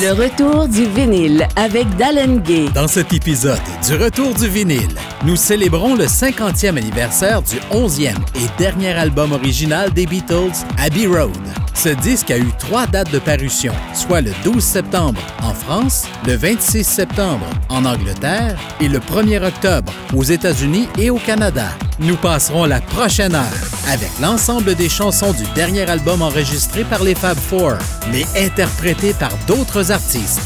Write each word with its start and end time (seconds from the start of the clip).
Le 0.00 0.12
retour 0.12 0.68
du 0.68 0.86
vinyle 0.86 1.46
avec 1.56 1.94
Dallin 1.96 2.36
Gay. 2.36 2.70
Dans 2.74 2.88
cet 2.88 3.12
épisode 3.12 3.58
du 3.86 3.96
Retour 3.96 4.32
du 4.32 4.48
vinyle, 4.48 4.80
nous 5.26 5.36
célébrons 5.36 5.94
le 5.94 6.06
50e 6.06 6.78
anniversaire 6.78 7.42
du 7.42 7.56
11e 7.70 8.14
et 8.34 8.58
dernier 8.58 8.92
album 8.92 9.32
original 9.32 9.92
des 9.92 10.06
Beatles, 10.06 10.64
Abbey 10.78 11.06
Road. 11.06 11.65
Ce 11.76 11.90
disque 11.90 12.30
a 12.30 12.38
eu 12.38 12.50
trois 12.58 12.86
dates 12.86 13.12
de 13.12 13.18
parution, 13.18 13.74
soit 13.94 14.22
le 14.22 14.32
12 14.44 14.64
septembre 14.64 15.20
en 15.42 15.52
France, 15.52 16.06
le 16.26 16.34
26 16.34 16.82
septembre 16.82 17.46
en 17.68 17.84
Angleterre 17.84 18.58
et 18.80 18.88
le 18.88 18.98
1er 18.98 19.46
octobre 19.46 19.92
aux 20.16 20.22
États-Unis 20.22 20.88
et 20.98 21.10
au 21.10 21.18
Canada. 21.18 21.68
Nous 21.98 22.16
passerons 22.16 22.64
la 22.64 22.80
prochaine 22.80 23.34
heure 23.34 23.68
avec 23.88 24.08
l'ensemble 24.22 24.74
des 24.74 24.88
chansons 24.88 25.32
du 25.32 25.44
dernier 25.54 25.88
album 25.88 26.22
enregistré 26.22 26.82
par 26.82 27.04
les 27.04 27.14
Fab 27.14 27.36
Four, 27.36 27.74
mais 28.10 28.24
interprétées 28.42 29.12
par 29.12 29.32
d'autres 29.46 29.92
artistes. 29.92 30.40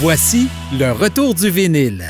Voici 0.00 0.48
le 0.76 0.90
retour 0.90 1.34
du 1.34 1.48
vinyle. 1.48 2.08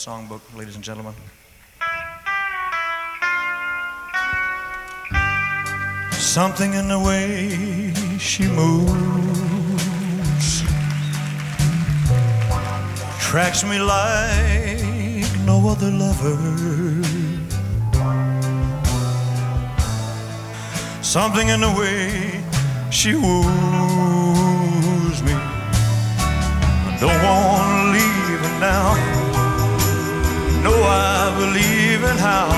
Songbook, 0.00 0.40
ladies 0.56 0.76
and 0.76 0.84
gentlemen. 0.84 1.12
Something 6.12 6.72
in 6.72 6.88
the 6.88 6.98
way 6.98 7.92
she 8.18 8.44
moves 8.48 8.92
attracts 13.16 13.62
me 13.62 13.78
like 13.78 15.30
no 15.44 15.68
other 15.68 15.90
lover. 15.90 16.38
Something 21.02 21.48
in 21.48 21.60
the 21.60 21.72
way 21.78 22.42
she 22.90 23.14
woos 23.16 23.79
believing 31.40 32.18
how. 32.18 32.50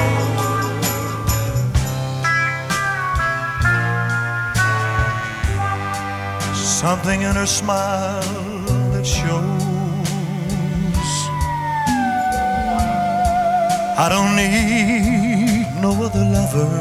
Something 6.54 7.22
in 7.22 7.34
her 7.36 7.46
smile 7.46 8.22
that 8.92 9.06
shows 9.06 9.62
I 14.04 14.08
don't 14.08 14.34
need 14.42 15.66
no 15.80 15.90
other 16.06 16.24
lover. 16.36 16.72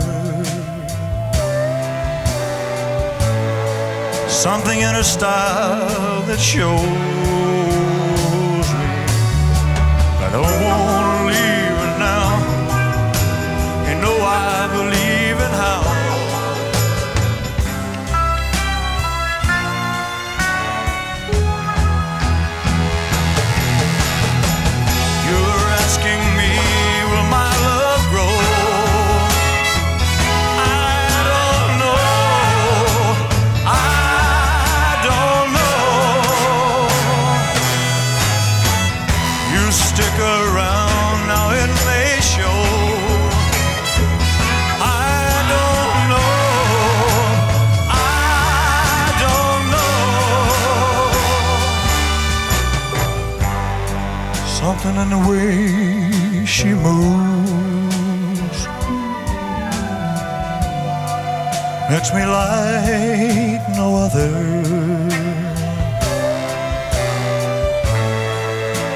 Something 4.28 4.80
in 4.80 4.96
her 4.96 5.04
style 5.04 6.22
that 6.28 6.40
shows 6.40 6.82
me 6.82 7.42
that 10.20 10.30
I 10.30 10.30
don't 10.32 10.64
want 10.66 11.11
know 14.02 14.18
I 14.18 14.61
way 55.28 56.46
she 56.46 56.74
moves 56.74 57.32
makes 61.90 62.14
me 62.14 62.26
like 62.26 63.64
no 63.76 63.96
other. 64.06 64.32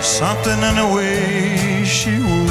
Something 0.02 0.60
in 0.70 0.76
the 0.82 0.88
way 0.96 1.84
she 1.84 2.20
woos 2.20 2.45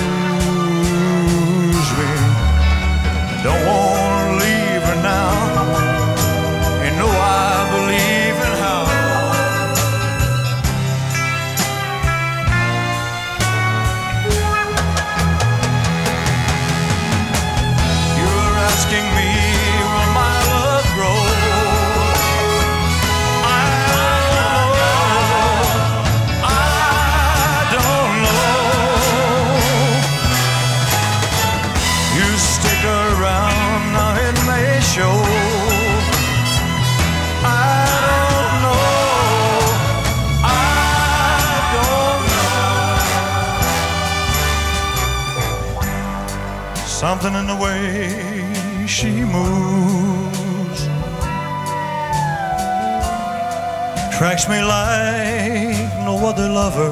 tracks 54.37 54.49
me 54.49 54.61
like 54.63 55.95
no 56.05 56.27
other 56.27 56.49
lover. 56.49 56.91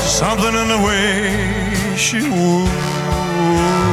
Something 0.00 0.54
in 0.54 0.68
the 0.68 0.80
way 0.86 1.96
she 1.96 2.22
woos 2.30 3.91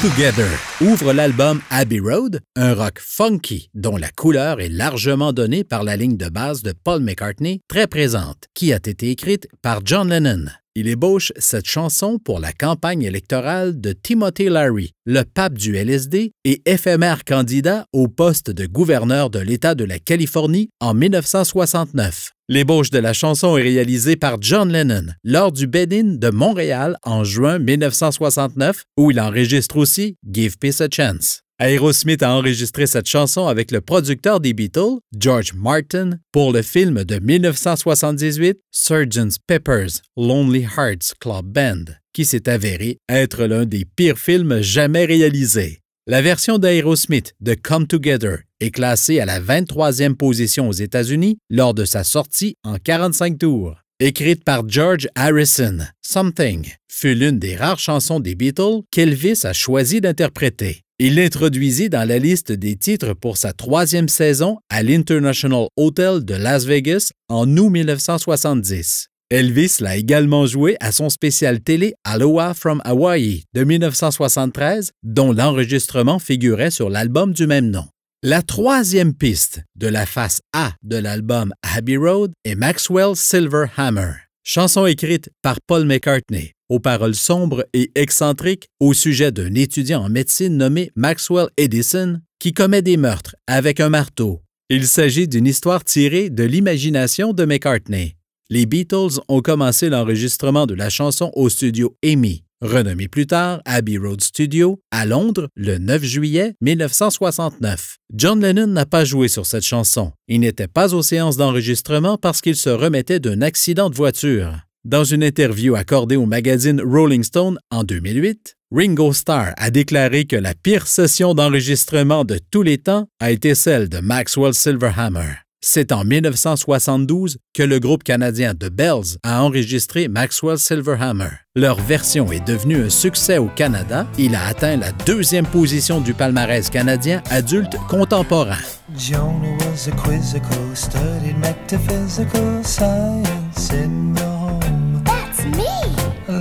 Together 0.00 0.46
ouvre 0.80 1.12
l'album 1.12 1.60
Abbey 1.70 1.98
Road, 1.98 2.38
un 2.54 2.72
rock 2.72 3.00
funky 3.00 3.68
dont 3.74 3.96
la 3.96 4.10
couleur 4.10 4.60
est 4.60 4.68
largement 4.68 5.32
donnée 5.32 5.64
par 5.64 5.82
la 5.82 5.96
ligne 5.96 6.16
de 6.16 6.28
base 6.28 6.62
de 6.62 6.72
Paul 6.72 7.02
McCartney, 7.02 7.62
très 7.66 7.88
présente, 7.88 8.44
qui 8.54 8.72
a 8.72 8.76
été 8.76 9.10
écrite 9.10 9.48
par 9.60 9.80
John 9.84 10.08
Lennon. 10.08 10.44
Il 10.80 10.86
ébauche 10.86 11.32
cette 11.38 11.66
chanson 11.66 12.20
pour 12.20 12.38
la 12.38 12.52
campagne 12.52 13.02
électorale 13.02 13.80
de 13.80 13.92
Timothy 13.92 14.44
Larry, 14.44 14.92
le 15.06 15.24
pape 15.24 15.54
du 15.54 15.74
LSD 15.74 16.30
et 16.44 16.62
éphémère 16.66 17.24
candidat 17.24 17.86
au 17.92 18.06
poste 18.06 18.52
de 18.52 18.64
gouverneur 18.64 19.28
de 19.28 19.40
l'État 19.40 19.74
de 19.74 19.82
la 19.82 19.98
Californie 19.98 20.70
en 20.78 20.94
1969. 20.94 22.30
L'ébauche 22.48 22.90
de 22.90 23.00
la 23.00 23.12
chanson 23.12 23.56
est 23.56 23.62
réalisée 23.62 24.14
par 24.14 24.40
John 24.40 24.70
Lennon 24.70 25.06
lors 25.24 25.50
du 25.50 25.66
Bed-In 25.66 26.14
de 26.14 26.30
Montréal 26.30 26.96
en 27.02 27.24
juin 27.24 27.58
1969, 27.58 28.84
où 28.96 29.10
il 29.10 29.18
enregistre 29.18 29.78
aussi 29.78 30.14
Give 30.30 30.58
Peace 30.58 30.80
a 30.80 30.86
Chance. 30.88 31.42
Aerosmith 31.60 32.22
a 32.22 32.34
enregistré 32.34 32.86
cette 32.86 33.08
chanson 33.08 33.48
avec 33.48 33.72
le 33.72 33.80
producteur 33.80 34.38
des 34.38 34.52
Beatles, 34.52 35.00
George 35.18 35.54
Martin, 35.54 36.10
pour 36.30 36.52
le 36.52 36.62
film 36.62 37.02
de 37.02 37.18
1978 37.18 38.60
Sgt. 38.70 39.38
Pepper's 39.44 40.02
Lonely 40.16 40.68
Hearts 40.76 41.14
Club 41.18 41.46
Band, 41.46 41.84
qui 42.12 42.24
s'est 42.24 42.48
avéré 42.48 42.98
être 43.08 43.44
l'un 43.44 43.66
des 43.66 43.84
pires 43.84 44.20
films 44.20 44.60
jamais 44.60 45.04
réalisés. 45.04 45.80
La 46.06 46.22
version 46.22 46.58
d'Aerosmith 46.58 47.34
de 47.40 47.54
Come 47.54 47.88
Together 47.88 48.38
est 48.60 48.70
classée 48.70 49.18
à 49.18 49.26
la 49.26 49.40
23e 49.40 50.14
position 50.14 50.68
aux 50.68 50.72
États-Unis 50.72 51.38
lors 51.50 51.74
de 51.74 51.84
sa 51.84 52.04
sortie 52.04 52.54
en 52.62 52.76
45 52.76 53.36
tours. 53.36 53.74
Écrite 53.98 54.44
par 54.44 54.62
George 54.68 55.08
Harrison, 55.16 55.78
Something 56.02 56.72
fut 56.88 57.16
l'une 57.16 57.40
des 57.40 57.56
rares 57.56 57.80
chansons 57.80 58.20
des 58.20 58.36
Beatles 58.36 58.82
qu'Elvis 58.92 59.40
a 59.42 59.52
choisi 59.52 60.00
d'interpréter. 60.00 60.84
Il 61.00 61.14
l'introduisit 61.14 61.90
dans 61.90 62.08
la 62.08 62.18
liste 62.18 62.50
des 62.50 62.74
titres 62.74 63.12
pour 63.12 63.36
sa 63.36 63.52
troisième 63.52 64.08
saison 64.08 64.58
à 64.68 64.82
l'International 64.82 65.68
Hotel 65.76 66.24
de 66.24 66.34
Las 66.34 66.64
Vegas 66.64 67.12
en 67.28 67.56
août 67.56 67.70
1970. 67.70 69.06
Elvis 69.30 69.76
l'a 69.78 69.96
également 69.96 70.46
joué 70.46 70.76
à 70.80 70.90
son 70.90 71.08
spécial 71.08 71.60
télé 71.60 71.94
Aloha 72.02 72.52
from 72.52 72.82
Hawaii 72.84 73.44
de 73.54 73.62
1973, 73.62 74.90
dont 75.04 75.32
l'enregistrement 75.32 76.18
figurait 76.18 76.72
sur 76.72 76.90
l'album 76.90 77.32
du 77.32 77.46
même 77.46 77.70
nom. 77.70 77.86
La 78.24 78.42
troisième 78.42 79.14
piste 79.14 79.60
de 79.76 79.86
la 79.86 80.04
face 80.04 80.40
A 80.52 80.72
de 80.82 80.96
l'album 80.96 81.52
Abbey 81.62 81.96
Road 81.96 82.32
est 82.44 82.56
Maxwell 82.56 83.14
Silver 83.14 83.66
Hammer, 83.76 84.14
chanson 84.42 84.84
écrite 84.84 85.30
par 85.42 85.58
Paul 85.64 85.84
McCartney, 85.84 86.54
aux 86.68 86.80
paroles 86.80 87.14
sombres 87.14 87.64
et 87.72 87.90
excentriques 87.94 88.68
au 88.80 88.92
sujet 88.94 89.32
d'un 89.32 89.54
étudiant 89.54 90.04
en 90.04 90.08
médecine 90.08 90.56
nommé 90.56 90.90
Maxwell 90.96 91.48
Edison 91.56 92.20
qui 92.38 92.52
commet 92.52 92.82
des 92.82 92.96
meurtres 92.96 93.36
avec 93.46 93.80
un 93.80 93.88
marteau. 93.88 94.40
Il 94.70 94.86
s'agit 94.86 95.28
d'une 95.28 95.46
histoire 95.46 95.82
tirée 95.82 96.30
de 96.30 96.44
l'imagination 96.44 97.32
de 97.32 97.44
McCartney. 97.44 98.16
Les 98.50 98.66
Beatles 98.66 99.20
ont 99.28 99.40
commencé 99.40 99.88
l'enregistrement 99.88 100.66
de 100.66 100.74
la 100.74 100.90
chanson 100.90 101.30
au 101.34 101.48
studio 101.48 101.96
Amy, 102.04 102.44
renommé 102.60 103.08
plus 103.08 103.26
tard 103.26 103.60
Abbey 103.64 103.98
Road 103.98 104.22
Studio, 104.22 104.80
à 104.90 105.06
Londres 105.06 105.48
le 105.54 105.78
9 105.78 106.02
juillet 106.02 106.54
1969. 106.60 107.98
John 108.14 108.40
Lennon 108.40 108.66
n'a 108.66 108.86
pas 108.86 109.04
joué 109.04 109.28
sur 109.28 109.46
cette 109.46 109.64
chanson. 109.64 110.12
Il 110.28 110.40
n'était 110.40 110.68
pas 110.68 110.94
aux 110.94 111.02
séances 111.02 111.36
d'enregistrement 111.36 112.16
parce 112.16 112.40
qu'il 112.40 112.56
se 112.56 112.70
remettait 112.70 113.20
d'un 113.20 113.42
accident 113.42 113.90
de 113.90 113.94
voiture. 113.94 114.67
Dans 114.88 115.04
une 115.04 115.22
interview 115.22 115.74
accordée 115.74 116.16
au 116.16 116.24
magazine 116.24 116.80
Rolling 116.80 117.22
Stone 117.22 117.58
en 117.70 117.84
2008, 117.84 118.56
Ringo 118.74 119.12
Starr 119.12 119.52
a 119.58 119.70
déclaré 119.70 120.24
que 120.24 120.34
la 120.34 120.54
pire 120.54 120.86
session 120.86 121.34
d'enregistrement 121.34 122.24
de 122.24 122.40
tous 122.50 122.62
les 122.62 122.78
temps 122.78 123.06
a 123.20 123.30
été 123.30 123.54
celle 123.54 123.90
de 123.90 123.98
Maxwell 123.98 124.54
Silverhammer. 124.54 125.34
C'est 125.60 125.92
en 125.92 126.04
1972 126.04 127.36
que 127.52 127.62
le 127.62 127.80
groupe 127.80 128.02
canadien 128.02 128.54
The 128.54 128.70
Bells 128.70 129.18
a 129.24 129.42
enregistré 129.42 130.08
Maxwell 130.08 130.58
Silverhammer. 130.58 131.32
Leur 131.54 131.78
version 131.78 132.32
est 132.32 132.46
devenue 132.46 132.84
un 132.84 132.88
succès 132.88 133.36
au 133.36 133.48
Canada. 133.48 134.06
Il 134.16 134.34
a 134.34 134.46
atteint 134.46 134.78
la 134.78 134.92
deuxième 135.04 135.46
position 135.46 136.00
du 136.00 136.14
palmarès 136.14 136.70
canadien 136.70 137.22
adulte 137.28 137.76
contemporain. 137.90 138.56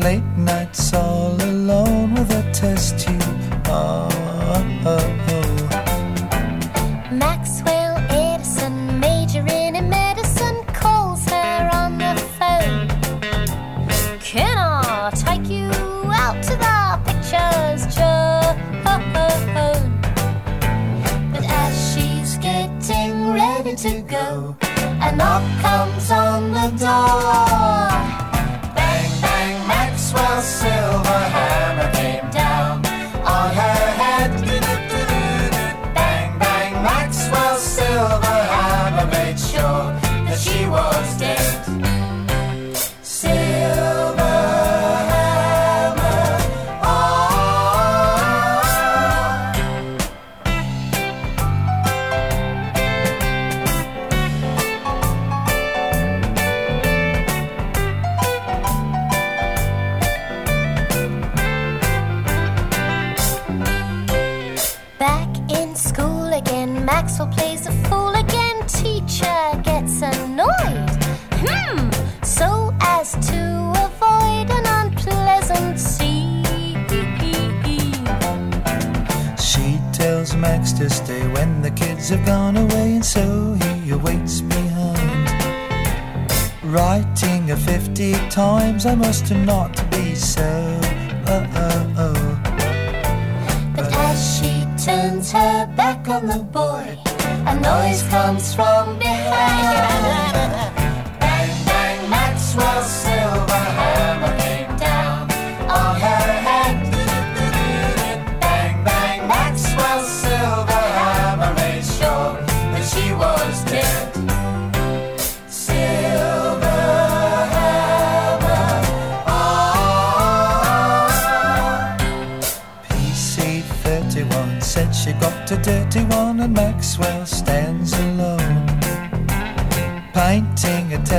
late 0.07 0.23
night. 0.37 0.56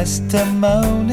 testimony. 0.05 1.08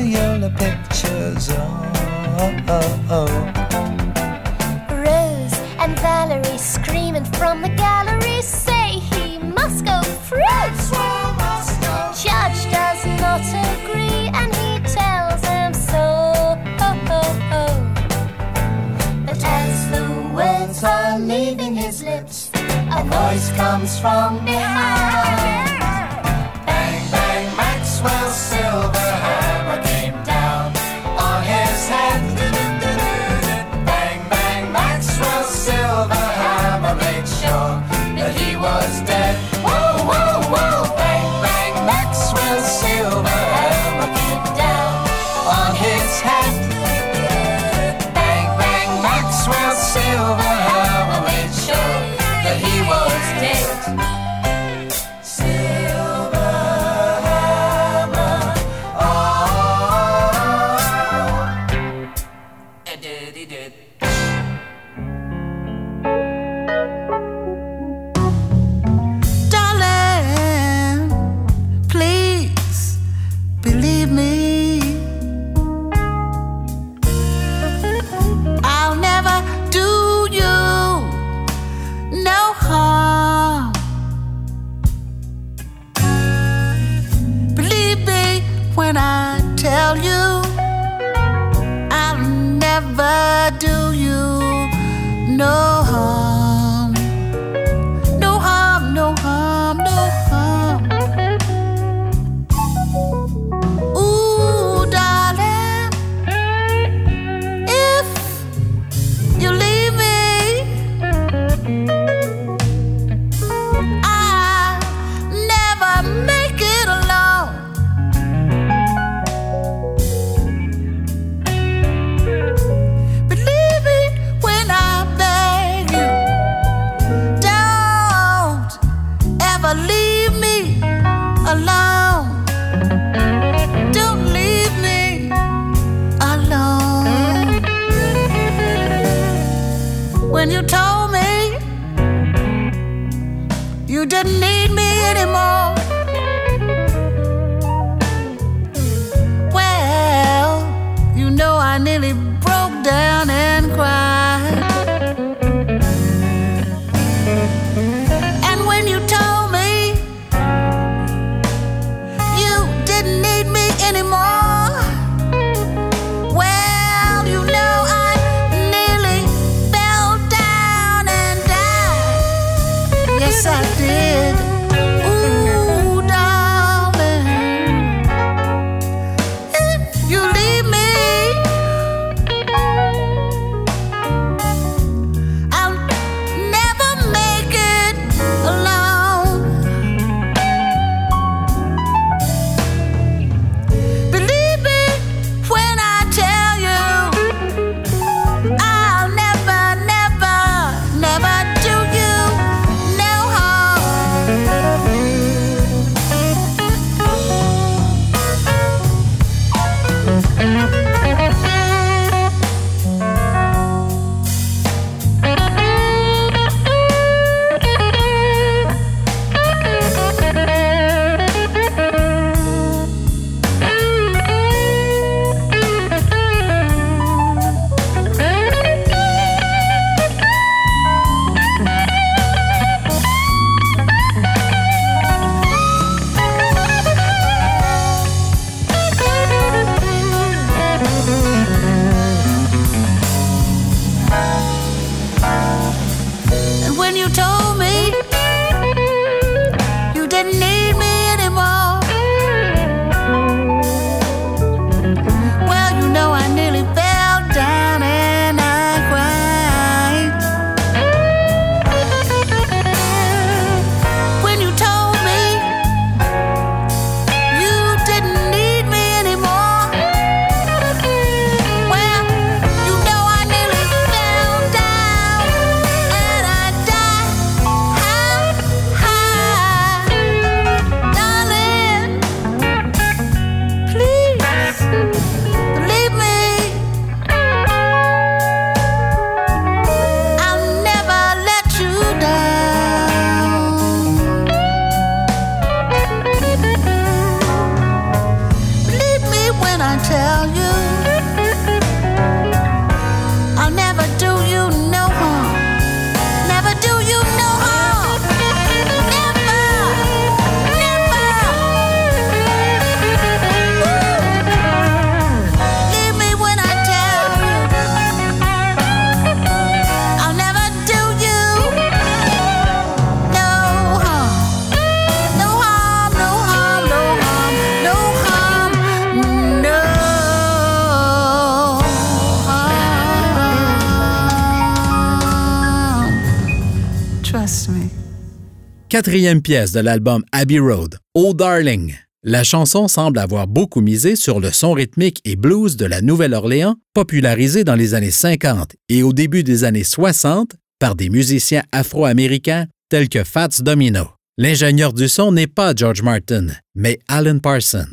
Quatrième 338.85 339.23
pièce 339.23 339.51
de 339.51 339.61
l'album 339.61 340.03
Abbey 340.11 340.37
Road, 340.37 340.77
Oh 340.93 341.15
Darling. 341.15 341.73
La 342.03 342.23
chanson 342.23 342.67
semble 342.67 342.99
avoir 342.99 343.25
beaucoup 343.25 343.61
misé 343.61 343.95
sur 343.95 344.19
le 344.19 344.31
son 344.31 344.51
rythmique 344.51 345.01
et 345.05 345.15
blues 345.15 345.57
de 345.57 345.65
la 345.65 345.81
Nouvelle-Orléans, 345.81 346.57
popularisé 346.75 347.43
dans 347.43 347.55
les 347.55 347.73
années 347.73 347.89
50 347.89 348.55
et 348.69 348.83
au 348.83 348.93
début 348.93 349.23
des 349.23 349.43
années 349.43 349.63
60 349.63 350.35
par 350.59 350.75
des 350.75 350.89
musiciens 350.89 351.41
afro-américains 351.51 352.45
tels 352.69 352.87
que 352.87 353.03
Fats 353.03 353.39
Domino. 353.39 353.87
L'ingénieur 354.19 354.71
du 354.71 354.87
son 354.87 355.13
n'est 355.13 355.25
pas 355.25 355.55
George 355.55 355.81
Martin, 355.81 356.27
mais 356.53 356.77
Alan 356.87 357.17
Parson. 357.17 357.65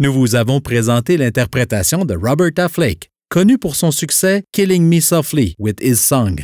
Nous 0.00 0.12
vous 0.12 0.34
avons 0.34 0.60
présenté 0.60 1.16
l'interprétation 1.16 2.04
de 2.04 2.16
Roberta 2.16 2.68
Flake, 2.68 3.08
connue 3.30 3.58
pour 3.58 3.76
son 3.76 3.92
succès 3.92 4.42
Killing 4.50 4.82
Me 4.92 4.98
Softly 4.98 5.54
with 5.60 5.80
His 5.80 5.94
Song. 5.94 6.40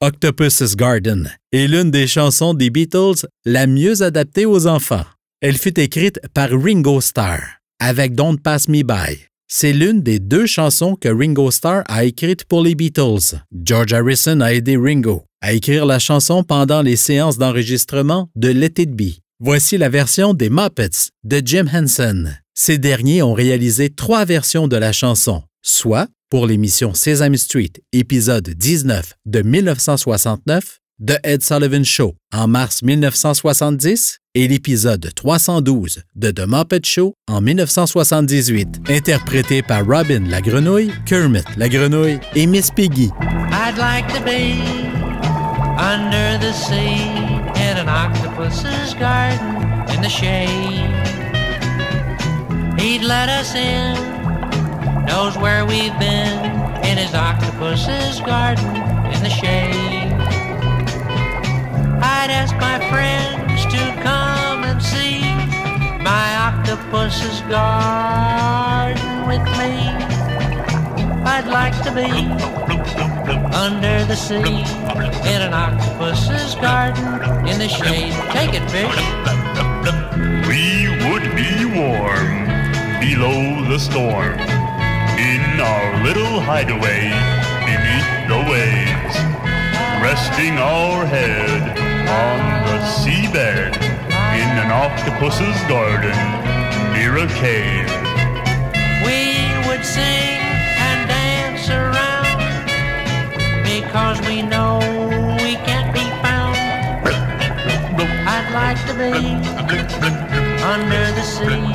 Octopus's 0.00 0.76
Garden 0.76 1.28
est 1.50 1.66
l'une 1.66 1.90
des 1.90 2.06
chansons 2.06 2.54
des 2.54 2.70
Beatles 2.70 3.26
la 3.44 3.66
mieux 3.66 4.00
adaptée 4.02 4.46
aux 4.46 4.68
enfants. 4.68 5.04
Elle 5.40 5.58
fut 5.58 5.80
écrite 5.80 6.20
par 6.34 6.50
Ringo 6.50 7.00
Starr 7.00 7.40
avec 7.80 8.14
Don't 8.14 8.38
Pass 8.40 8.68
Me 8.68 8.84
By. 8.84 9.18
C'est 9.48 9.72
l'une 9.72 10.02
des 10.02 10.20
deux 10.20 10.46
chansons 10.46 10.94
que 10.94 11.08
Ringo 11.08 11.50
Starr 11.50 11.82
a 11.88 12.04
écrites 12.04 12.44
pour 12.44 12.62
les 12.62 12.76
Beatles. 12.76 13.42
George 13.64 13.92
Harrison 13.92 14.40
a 14.40 14.54
aidé 14.54 14.76
Ringo 14.76 15.24
à 15.40 15.52
écrire 15.52 15.84
la 15.84 15.98
chanson 15.98 16.44
pendant 16.44 16.82
les 16.82 16.96
séances 16.96 17.38
d'enregistrement 17.38 18.30
de 18.36 18.50
Let 18.50 18.74
It 18.78 18.94
Be. 18.94 19.18
Voici 19.40 19.78
la 19.78 19.88
version 19.88 20.32
des 20.32 20.48
Muppets 20.48 21.10
de 21.24 21.42
Jim 21.44 21.66
Henson. 21.74 22.26
Ces 22.54 22.78
derniers 22.78 23.22
ont 23.22 23.34
réalisé 23.34 23.90
trois 23.90 24.24
versions 24.24 24.68
de 24.68 24.76
la 24.76 24.92
chanson, 24.92 25.42
soit 25.60 26.06
pour 26.30 26.46
l'émission 26.46 26.94
Sesame 26.94 27.36
Street, 27.36 27.72
épisode 27.92 28.48
19 28.48 29.14
de 29.26 29.42
1969, 29.42 30.80
The 31.06 31.18
Ed 31.22 31.42
Sullivan 31.42 31.84
Show 31.84 32.14
en 32.32 32.48
mars 32.48 32.82
1970 32.82 34.18
et 34.34 34.48
l'épisode 34.48 35.12
312 35.14 36.02
de 36.16 36.30
The 36.30 36.46
Muppet 36.46 36.80
Show 36.84 37.14
en 37.28 37.40
1978, 37.40 38.80
interprété 38.88 39.62
par 39.62 39.86
Robin 39.86 40.24
la 40.28 40.40
grenouille, 40.40 40.92
Kermit 41.06 41.44
la 41.56 41.68
grenouille 41.68 42.18
et 42.34 42.46
Miss 42.46 42.70
Piggy. 42.70 43.10
I'd 43.52 43.78
like 43.78 44.06
to 44.14 44.20
be 44.24 44.60
under 45.78 46.38
the 46.40 46.52
sea 46.52 47.06
in 47.56 47.76
an 47.78 47.88
octopus's 47.88 48.94
garden 48.94 49.38
in 49.88 50.02
the 50.02 50.10
shade. 50.10 51.08
Knows 55.08 55.38
where 55.38 55.64
we've 55.64 55.98
been 55.98 56.44
in 56.84 56.98
his 56.98 57.14
octopus's 57.14 58.20
garden 58.20 58.76
in 59.14 59.22
the 59.22 59.30
shade. 59.30 60.12
I'd 62.02 62.30
ask 62.30 62.54
my 62.56 62.78
friends 62.90 63.64
to 63.74 63.82
come 64.02 64.64
and 64.64 64.82
see 64.82 65.20
my 66.04 66.28
octopus's 66.48 67.40
garden 67.48 69.26
with 69.26 69.44
me. 69.56 69.72
I'd 71.24 71.48
like 71.48 71.76
to 71.84 71.90
be 71.90 72.10
under 73.56 74.04
the 74.04 74.14
sea, 74.14 74.60
in 75.32 75.40
an 75.40 75.54
octopus's 75.54 76.54
garden, 76.56 77.06
in 77.48 77.58
the 77.58 77.68
shade. 77.68 78.12
Take 78.36 78.52
it, 78.52 78.64
fish. 78.68 79.00
We 80.46 80.90
would 81.08 81.34
be 81.34 81.64
warm 81.64 82.44
below 83.00 83.66
the 83.70 83.78
storm 83.78 84.57
our 85.68 86.02
little 86.02 86.40
hideaway 86.40 87.12
beneath 87.68 88.10
the 88.32 88.40
waves, 88.48 89.14
resting 90.00 90.56
our 90.56 91.04
head 91.04 91.62
on 92.08 92.38
the 92.68 92.78
seabed 93.00 93.76
in 94.42 94.50
an 94.64 94.70
octopus's 94.72 95.58
garden 95.68 96.16
near 96.96 97.12
a 97.18 97.28
cave. 97.44 97.90
We 99.04 99.20
would 99.68 99.84
sing 99.84 100.40
and 100.88 101.00
dance 101.06 101.68
around 101.68 102.40
because 103.72 104.18
we 104.26 104.40
know 104.40 104.78
we 105.44 105.52
can't 105.68 105.92
be 105.92 106.06
found. 106.24 106.56
I'd 108.34 108.48
like 108.62 108.80
to 108.88 108.94
be 108.94 109.12
under 110.74 111.04
the 111.18 111.24
sea 111.36 111.68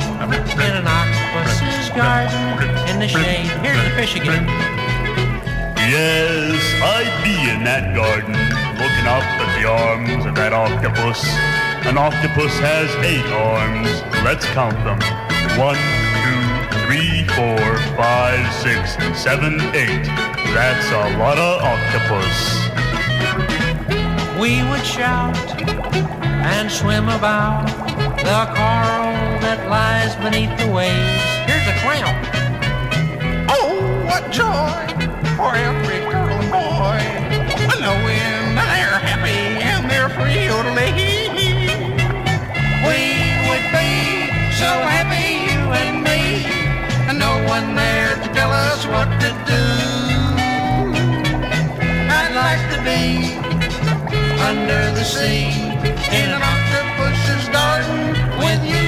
in 0.66 0.72
an 0.80 0.86
octopus's 0.86 1.53
garden 1.94 2.88
in 2.90 2.98
the 2.98 3.08
shade. 3.08 3.46
Here's 3.62 3.82
the 3.84 3.90
fish 3.96 4.16
again. 4.16 4.46
Yes, 5.86 6.58
I'd 6.82 7.22
be 7.22 7.36
in 7.50 7.62
that 7.64 7.94
garden, 7.94 8.34
looking 8.80 9.06
up 9.06 9.22
at 9.22 9.50
the 9.60 9.68
arms 9.68 10.26
of 10.26 10.34
that 10.34 10.52
octopus. 10.52 11.22
An 11.86 11.98
octopus 11.98 12.52
has 12.58 12.90
eight 13.04 13.26
arms. 13.30 14.02
Let's 14.24 14.46
count 14.46 14.74
them. 14.82 14.98
One, 15.60 15.78
two, 16.24 16.44
three, 16.82 17.22
four, 17.36 17.60
five, 17.94 18.42
six, 18.54 18.96
seven, 19.20 19.60
eight. 19.76 20.04
That's 20.50 20.90
a 20.90 21.18
lot 21.18 21.38
of 21.38 21.62
octopus. 21.62 22.63
We 24.44 24.62
would 24.62 24.84
shout 24.84 25.34
and 25.58 26.70
swim 26.70 27.08
about 27.08 27.64
the 28.28 28.44
coral 28.52 29.16
that 29.40 29.70
lies 29.70 30.14
beneath 30.16 30.52
the 30.60 30.68
waves. 30.70 31.24
Here's 31.48 31.64
a 31.64 31.72
clown. 31.80 32.12
Oh, 33.48 34.04
what 34.04 34.28
joy 34.28 34.84
for 35.40 35.56
every 35.56 36.00
girl 36.12 36.28
and 36.28 36.52
boy, 36.52 37.00
knowing 37.80 38.52
they're 38.52 39.00
happy 39.00 39.64
and 39.64 39.88
they're 39.88 40.12
free 40.12 40.44
to 40.52 40.60
live. 40.76 40.92
We 42.84 43.00
would 43.48 43.66
be 43.72 44.28
so 44.60 44.68
happy, 44.92 45.40
you 45.48 45.72
and 45.72 46.04
me, 46.04 46.44
and 47.08 47.18
no 47.18 47.32
one 47.48 47.74
there 47.74 48.14
to 48.16 48.28
tell 48.34 48.52
us 48.52 48.84
what 48.88 49.08
to 49.22 49.30
do. 49.48 50.03
Under 54.54 54.90
the 54.92 55.04
sea 55.04 55.46
in 56.18 56.30
an 56.30 56.42
octopus's 56.42 57.48
garden 57.48 58.38
with 58.38 58.62
you. 58.64 58.83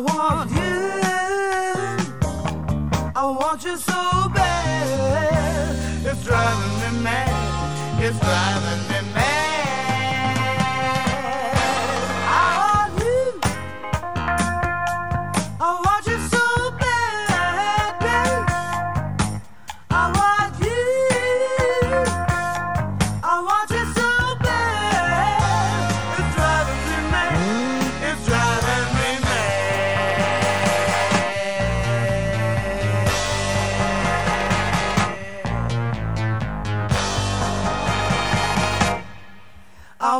Want 0.00 0.57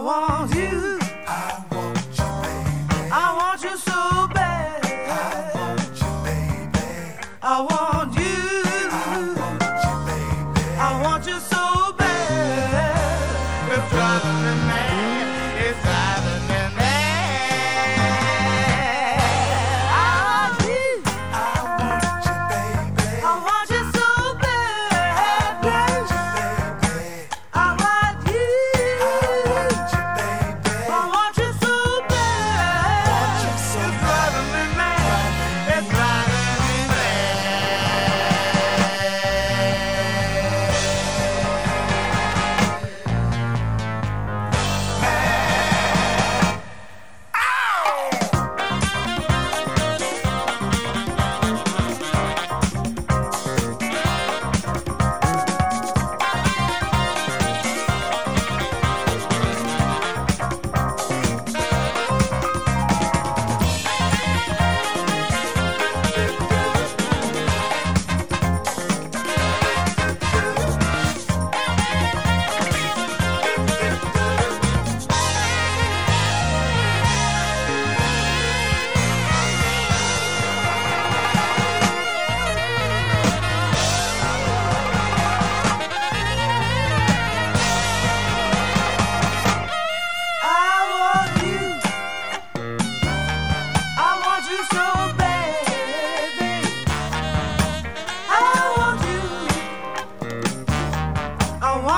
want 0.00 0.54
you. 0.54 0.77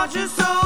Want 0.00 0.14
you 0.14 0.26
so 0.28 0.59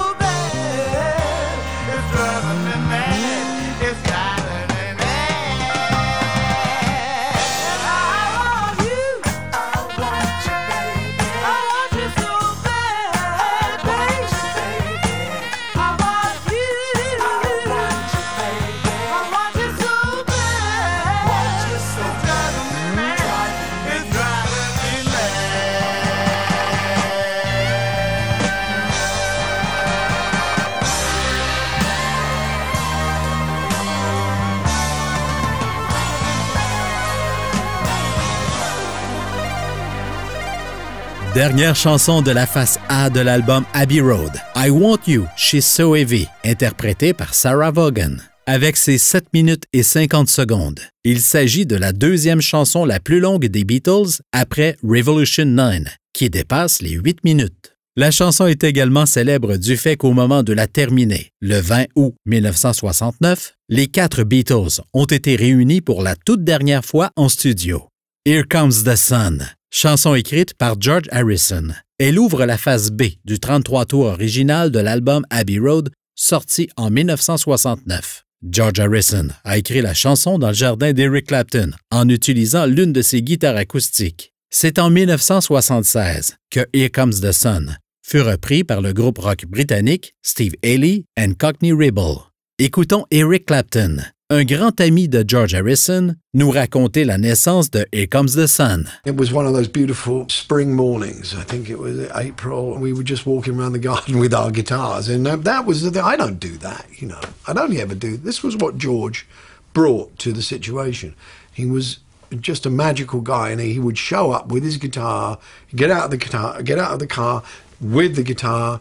Dernière 41.34 41.74
chanson 41.74 42.22
de 42.22 42.30
la 42.30 42.46
face 42.46 42.78
A 42.88 43.10
de 43.10 43.18
l'album 43.18 43.64
Abbey 43.72 44.00
Road, 44.00 44.30
I 44.54 44.70
Want 44.70 45.00
You, 45.08 45.26
She's 45.36 45.66
So 45.66 45.96
Heavy, 45.96 46.28
interprétée 46.44 47.12
par 47.12 47.34
Sarah 47.34 47.72
Vaughan. 47.72 48.18
Avec 48.46 48.76
ses 48.76 48.98
7 48.98 49.24
minutes 49.34 49.64
et 49.72 49.82
50 49.82 50.28
secondes, 50.28 50.78
il 51.02 51.20
s'agit 51.20 51.66
de 51.66 51.74
la 51.74 51.92
deuxième 51.92 52.40
chanson 52.40 52.84
la 52.84 53.00
plus 53.00 53.18
longue 53.18 53.46
des 53.46 53.64
Beatles 53.64 54.20
après 54.30 54.76
Revolution 54.84 55.46
9, 55.46 55.82
qui 56.12 56.30
dépasse 56.30 56.80
les 56.80 56.92
8 56.92 57.24
minutes. 57.24 57.74
La 57.96 58.12
chanson 58.12 58.46
est 58.46 58.62
également 58.62 59.04
célèbre 59.04 59.56
du 59.56 59.76
fait 59.76 59.96
qu'au 59.96 60.12
moment 60.12 60.44
de 60.44 60.52
la 60.52 60.68
terminer, 60.68 61.30
le 61.40 61.58
20 61.58 61.86
août 61.96 62.14
1969, 62.26 63.54
les 63.70 63.88
quatre 63.88 64.22
Beatles 64.22 64.80
ont 64.92 65.06
été 65.06 65.34
réunis 65.34 65.80
pour 65.80 66.04
la 66.04 66.14
toute 66.14 66.44
dernière 66.44 66.84
fois 66.84 67.10
en 67.16 67.28
studio. 67.28 67.88
Here 68.24 68.44
Comes 68.48 68.84
the 68.84 68.94
Sun, 68.96 69.44
chanson 69.74 70.14
écrite 70.14 70.54
par 70.54 70.76
George 70.80 71.08
Harrison. 71.10 71.68
Elle 71.98 72.18
ouvre 72.18 72.46
la 72.46 72.56
phase 72.56 72.92
B 72.92 73.02
du 73.24 73.40
33 73.40 73.86
tours 73.86 74.06
original 74.06 74.70
de 74.70 74.78
l'album 74.78 75.26
Abbey 75.30 75.58
Road, 75.58 75.90
sorti 76.14 76.68
en 76.76 76.90
1969. 76.90 78.24
George 78.48 78.78
Harrison 78.78 79.28
a 79.42 79.58
écrit 79.58 79.82
la 79.82 79.94
chanson 79.94 80.38
dans 80.38 80.48
le 80.48 80.54
jardin 80.54 80.92
d'Eric 80.92 81.26
Clapton 81.26 81.72
en 81.90 82.08
utilisant 82.08 82.66
l'une 82.66 82.92
de 82.92 83.02
ses 83.02 83.22
guitares 83.22 83.56
acoustiques. 83.56 84.32
C'est 84.50 84.78
en 84.78 84.90
1976 84.90 86.36
que 86.50 86.60
Here 86.72 86.90
Comes 86.90 87.20
the 87.20 87.32
Sun 87.32 87.76
fut 88.06 88.20
repris 88.20 88.62
par 88.62 88.80
le 88.80 88.92
groupe 88.92 89.18
rock 89.18 89.44
britannique 89.46 90.14
Steve 90.22 90.54
Haley 90.62 91.04
and 91.18 91.32
Cockney 91.38 91.72
Rebel. 91.72 92.18
Écoutons 92.60 93.06
Eric 93.10 93.46
Clapton, 93.46 93.96
un 94.30 94.44
grand 94.44 94.80
ami 94.80 95.06
de 95.06 95.22
George 95.26 95.54
Harrison, 95.54 96.16
nous 96.32 96.50
raconter 96.50 97.04
la 97.04 97.18
naissance 97.18 97.70
de 97.70 97.84
Here 97.92 98.06
Comes 98.06 98.34
the 98.34 98.46
Sun. 98.46 98.88
It 99.04 99.16
was 99.16 99.30
one 99.30 99.46
of 99.46 99.52
those 99.52 99.68
beautiful 99.68 100.26
spring 100.30 100.74
mornings. 100.74 101.34
I 101.34 101.44
think 101.44 101.68
it 101.68 101.78
was 101.78 102.08
April. 102.14 102.78
We 102.78 102.94
were 102.94 103.04
just 103.04 103.26
walking 103.26 103.58
around 103.58 103.72
the 103.74 103.78
garden 103.78 104.18
with 104.20 104.32
our 104.32 104.50
guitars, 104.50 105.10
and 105.10 105.28
uh, 105.28 105.36
that 105.36 105.66
was 105.66 105.82
the 105.82 105.90
thing. 105.90 106.02
I 106.02 106.16
don't 106.16 106.40
do 106.40 106.56
that, 106.58 106.86
you 106.96 107.06
know. 107.06 107.20
I 107.46 107.52
don't 107.52 107.76
ever 107.76 107.94
do. 107.94 108.16
This 108.16 108.42
was 108.42 108.56
what 108.56 108.78
George 108.78 109.26
brought 109.74 110.18
to 110.20 110.32
the 110.32 110.42
situation. 110.42 111.14
He 111.52 111.66
was 111.66 111.98
just 112.40 112.64
a 112.64 112.70
magical 112.70 113.20
guy, 113.20 113.50
and 113.50 113.60
he 113.60 113.78
would 113.78 113.98
show 113.98 114.32
up 114.32 114.48
with 114.48 114.62
his 114.62 114.78
guitar, 114.78 115.38
get 115.76 115.90
out 115.90 116.06
of 116.06 116.10
the 116.10 116.16
guitar, 116.16 116.62
get 116.62 116.78
out 116.78 116.94
of 116.94 116.98
the 116.98 117.06
car 117.06 117.42
with 117.78 118.16
the 118.16 118.22
guitar, 118.22 118.80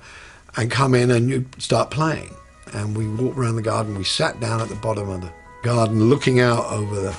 and 0.56 0.72
come 0.72 0.96
in 0.96 1.12
and 1.12 1.30
you'd 1.30 1.62
start 1.62 1.92
playing. 1.92 2.34
And 2.74 2.98
we 2.98 3.08
walked 3.08 3.38
around 3.38 3.56
the 3.56 3.62
garden. 3.62 3.98
We 3.98 4.04
sat 4.04 4.40
down 4.40 4.62
at 4.62 4.70
the 4.70 4.76
bottom 4.76 5.10
of 5.10 5.22
the 5.22 5.32
garden, 5.62 6.10
looking 6.10 6.40
out 6.40 6.66
over 6.72 7.00
the 7.00 7.16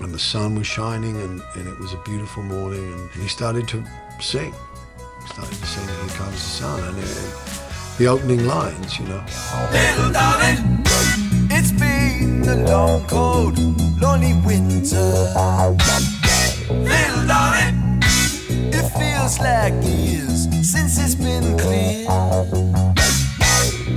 and 0.00 0.12
the 0.12 0.18
sun 0.18 0.56
was 0.56 0.66
shining 0.66 1.16
and, 1.20 1.40
and 1.54 1.68
it 1.68 1.78
was 1.78 1.92
a 1.92 1.98
beautiful 1.98 2.42
morning 2.42 2.92
and 2.92 3.10
he 3.10 3.28
started 3.28 3.68
to 3.68 3.84
sing 4.20 4.52
he 4.52 5.28
started 5.28 5.54
to 5.54 5.66
sing 5.66 5.86
here 5.86 6.16
comes 6.16 6.32
the 6.32 6.38
sun 6.38 6.82
and 6.88 6.98
it, 6.98 7.98
the 7.98 8.06
opening 8.06 8.44
lines 8.44 8.98
you 8.98 9.06
know 9.06 9.24
Little 9.70 10.12
darling, 10.12 10.82
it's 11.50 11.70
been 11.72 12.42
a 12.48 12.68
long, 12.68 13.06
cold, 13.06 13.58
lonely 14.00 14.34
winter. 14.44 14.96
Little 16.68 17.26
darling, 17.26 18.00
it 18.72 18.88
feels 18.98 19.38
like 19.38 19.74
years 19.82 20.48
since 20.68 20.98
it's 20.98 21.14
been 21.14 21.56
clear. 21.58 23.03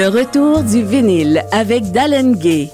Le 0.00 0.08
retour 0.08 0.62
du 0.62 0.82
vinyle 0.82 1.44
avec 1.52 1.92
Dallin 1.92 2.32
Gay. 2.32 2.70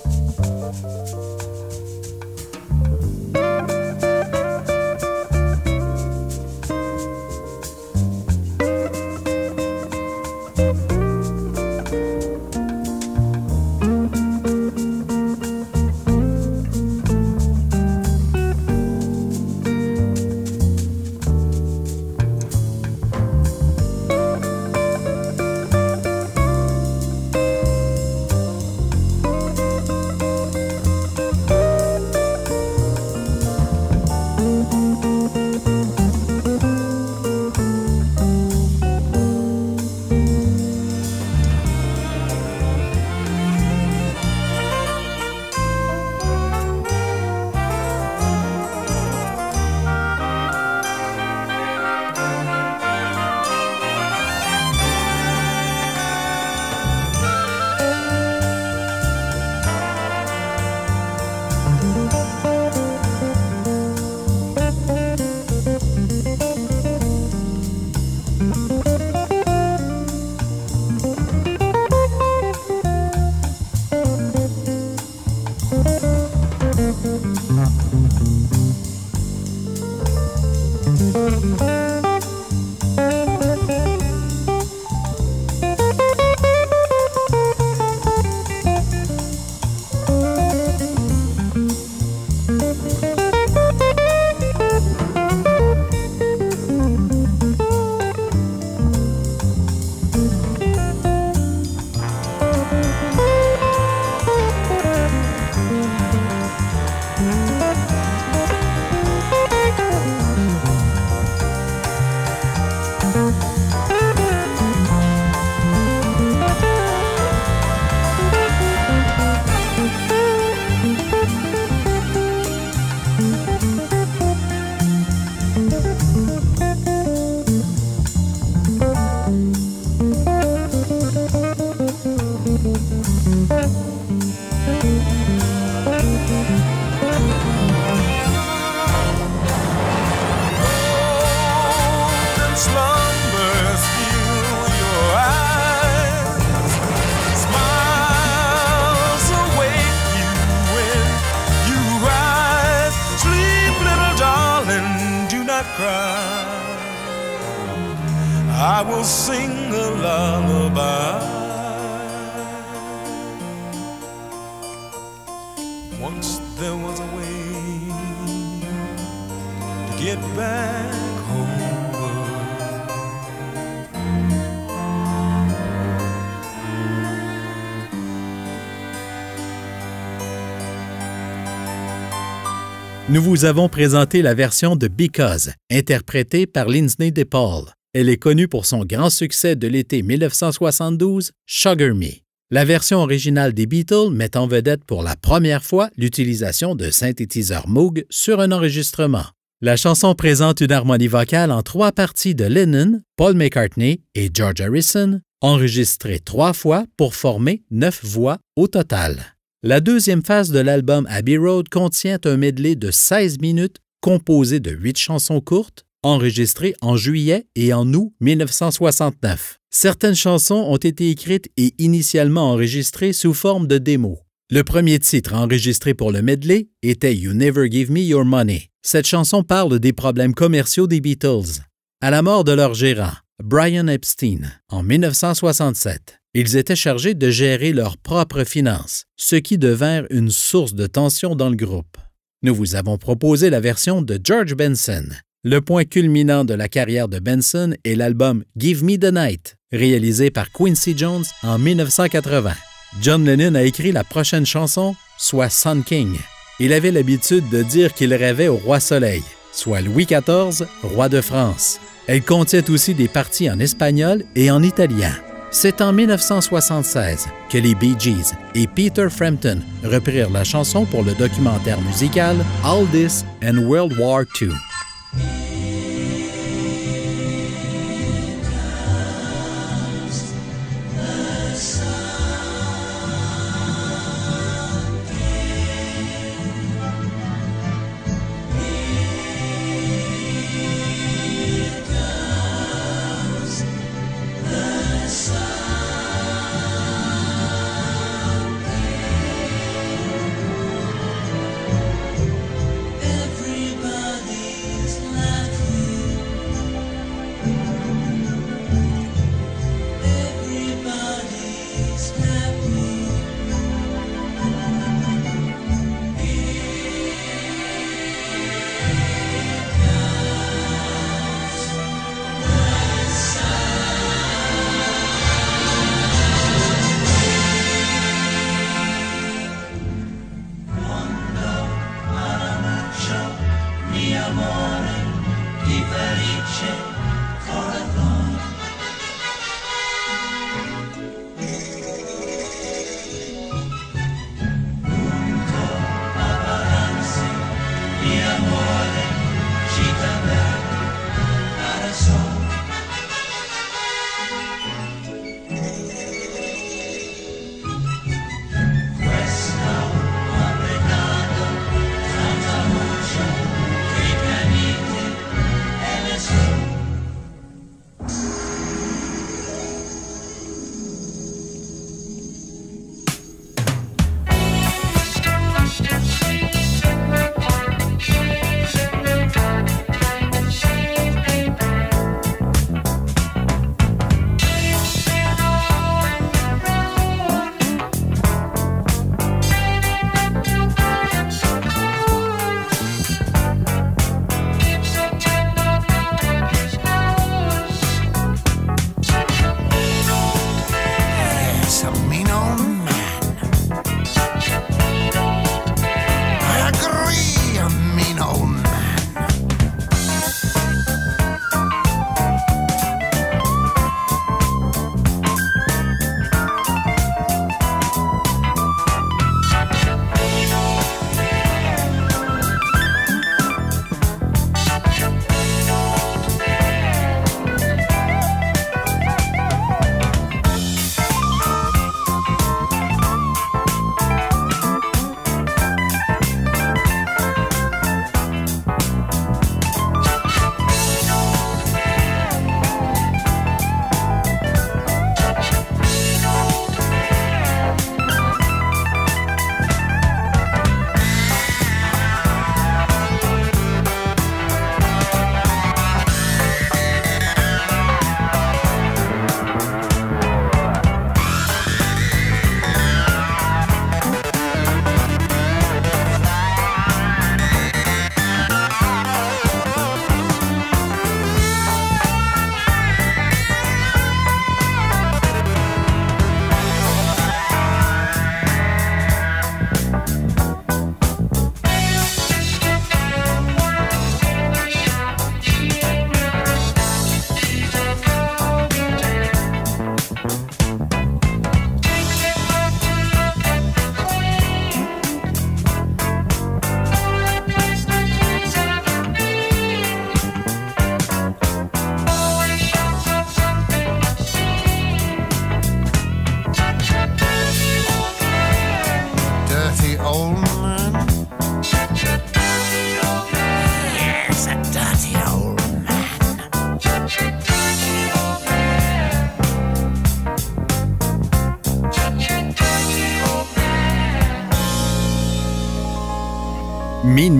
Nous 183.17 183.23
vous 183.23 183.47
avons 183.47 183.71
présenté 183.71 184.21
la 184.21 184.35
version 184.35 184.77
de 184.77 184.89
Because, 184.89 185.51
interprétée 185.73 186.47
par 186.47 186.69
Lindsay 186.69 187.13
DePaul. 187.13 187.65
Elle 187.95 188.11
est 188.11 188.19
connue 188.19 188.47
pour 188.47 188.67
son 188.67 188.85
grand 188.85 189.09
succès 189.09 189.57
de 189.57 189.67
l'été 189.67 190.03
1972, 190.03 191.31
Sugar 191.47 191.95
Me. 191.95 192.11
La 192.51 192.67
version 192.67 192.99
originale 192.99 193.55
des 193.55 193.65
Beatles 193.65 194.11
met 194.13 194.37
en 194.37 194.47
vedette 194.47 194.85
pour 194.85 195.03
la 195.03 195.17
première 195.17 195.65
fois 195.65 195.89
l'utilisation 195.97 196.75
de 196.75 196.91
synthétiseurs 196.91 197.67
Moog 197.69 198.05
sur 198.11 198.39
un 198.39 198.53
enregistrement. 198.53 199.25
La 199.63 199.79
chanson 199.79 200.15
présente 200.15 200.61
une 200.61 200.73
harmonie 200.73 201.09
vocale 201.09 201.53
en 201.53 201.63
trois 201.63 201.93
parties 201.93 202.35
de 202.35 202.45
Lennon, 202.45 203.01
Paul 203.17 203.35
McCartney 203.35 204.03
et 204.15 204.29
George 204.31 204.61
Harrison, 204.61 205.23
enregistrées 205.41 206.21
trois 206.21 206.53
fois 206.53 206.85
pour 206.99 207.15
former 207.15 207.63
neuf 207.71 208.05
voix 208.05 208.37
au 208.57 208.69
total. 208.69 209.36
La 209.67 209.81
deuxième 209.81 210.23
phase 210.23 210.53
de 210.53 210.61
l'album 210.61 211.09
Abbey 211.11 211.37
Road 211.39 211.69
contient 211.69 212.21
un 212.25 212.37
medley 212.37 212.77
de 212.77 212.93
16 212.93 213.41
minutes 213.41 213.79
composé 214.01 214.61
de 214.61 214.71
huit 214.71 214.97
chansons 214.97 215.41
courtes, 215.41 215.85
enregistrées 216.05 216.77
en 216.83 216.97
juillet 216.97 217.49
et 217.57 217.73
en 217.73 217.93
août 217.93 218.13
1969. 218.21 219.59
Certaines 219.69 220.15
chansons 220.15 220.55
ont 220.69 220.77
été 220.77 221.11
écrites 221.11 221.49
et 221.57 221.75
initialement 221.79 222.53
enregistrées 222.53 223.13
sous 223.13 223.35
forme 223.35 223.67
de 223.67 223.79
démo. 223.79 224.21
Le 224.53 224.63
premier 224.63 225.01
titre 225.01 225.35
enregistré 225.35 225.95
pour 225.95 226.13
le 226.13 226.23
medley 226.23 226.69
était 226.85 227.17
You 227.17 227.33
Never 227.33 227.69
Give 227.69 227.91
Me 227.91 228.03
Your 228.03 228.25
Money. 228.25 228.71
Cette 228.83 229.09
chanson 229.09 229.43
parle 229.43 229.81
des 229.81 229.93
problèmes 229.93 230.35
commerciaux 230.35 230.87
des 230.87 231.01
Beatles. 231.01 231.65
À 232.01 232.13
la 232.13 232.23
mort 232.23 232.45
de 232.45 232.53
leur 232.53 232.75
gérant, 232.75 233.15
Brian 233.43 233.87
Epstein, 233.87 234.51
en 234.71 234.83
1967, 234.83 236.21
ils 236.33 236.57
étaient 236.57 236.75
chargés 236.75 237.13
de 237.13 237.29
gérer 237.29 237.75
leurs 237.75 237.99
propres 237.99 238.45
finances, 238.45 239.05
ce 239.17 239.37
qui 239.37 239.59
devinrent 239.59 240.07
une 240.09 240.31
source 240.31 240.73
de 240.73 240.87
tension 240.87 241.37
dans 241.37 241.51
le 241.51 241.57
groupe. 241.57 241.99
Nous 242.43 242.55
vous 242.55 242.77
avons 242.77 242.97
proposé 242.97 243.51
la 243.51 243.61
version 243.61 244.01
de 244.01 244.19
George 244.23 244.55
Benson. 244.55 245.05
Le 245.45 245.61
point 245.61 245.85
culminant 245.85 246.47
de 246.47 246.55
la 246.55 246.71
carrière 246.71 247.09
de 247.09 247.19
Benson 247.19 247.75
est 247.85 247.95
l'album 247.95 248.43
Give 248.57 248.83
Me 248.83 248.97
the 248.97 249.13
Night, 249.13 249.57
réalisé 249.71 250.31
par 250.31 250.51
Quincy 250.51 250.97
Jones 250.97 251.25
en 251.43 251.59
1980. 251.59 252.55
John 253.03 253.23
Lennon 253.23 253.55
a 253.55 253.65
écrit 253.65 253.93
la 253.93 254.03
prochaine 254.03 254.47
chanson, 254.47 254.97
soit 255.19 255.51
Sun 255.51 255.85
King. 255.85 256.17
Il 256.59 256.73
avait 256.73 256.91
l'habitude 256.91 257.47
de 257.51 257.63
dire 257.63 257.93
qu'il 257.93 258.15
rêvait 258.15 258.49
au 258.49 258.57
roi 258.57 258.81
soleil, 258.81 259.23
soit 259.53 259.83
Louis 259.83 260.07
XIV, 260.07 260.67
roi 260.83 261.11
de 261.11 261.21
France. 261.21 261.79
Elle 262.09 262.23
contient 262.23 262.63
aussi 262.69 262.95
des 262.95 263.09
parties 263.09 263.51
en 263.51 263.59
espagnol 263.59 264.23
et 264.37 264.51
en 264.51 264.63
italien. 264.63 265.13
C'est 265.51 265.81
en 265.81 265.93
1976 265.93 267.27
que 267.51 267.59
les 267.59 267.75
Bee 267.75 267.97
Gees 267.99 268.35
et 268.55 268.67
Peter 268.67 269.09
Frampton 269.11 269.59
reprirent 269.83 270.31
la 270.31 270.45
chanson 270.45 270.85
pour 270.85 271.03
le 271.03 271.15
documentaire 271.15 271.81
musical 271.81 272.37
All 272.65 272.87
This 272.93 273.25
and 273.43 273.59
World 273.59 273.99
War 273.99 274.25
II. 274.41 274.51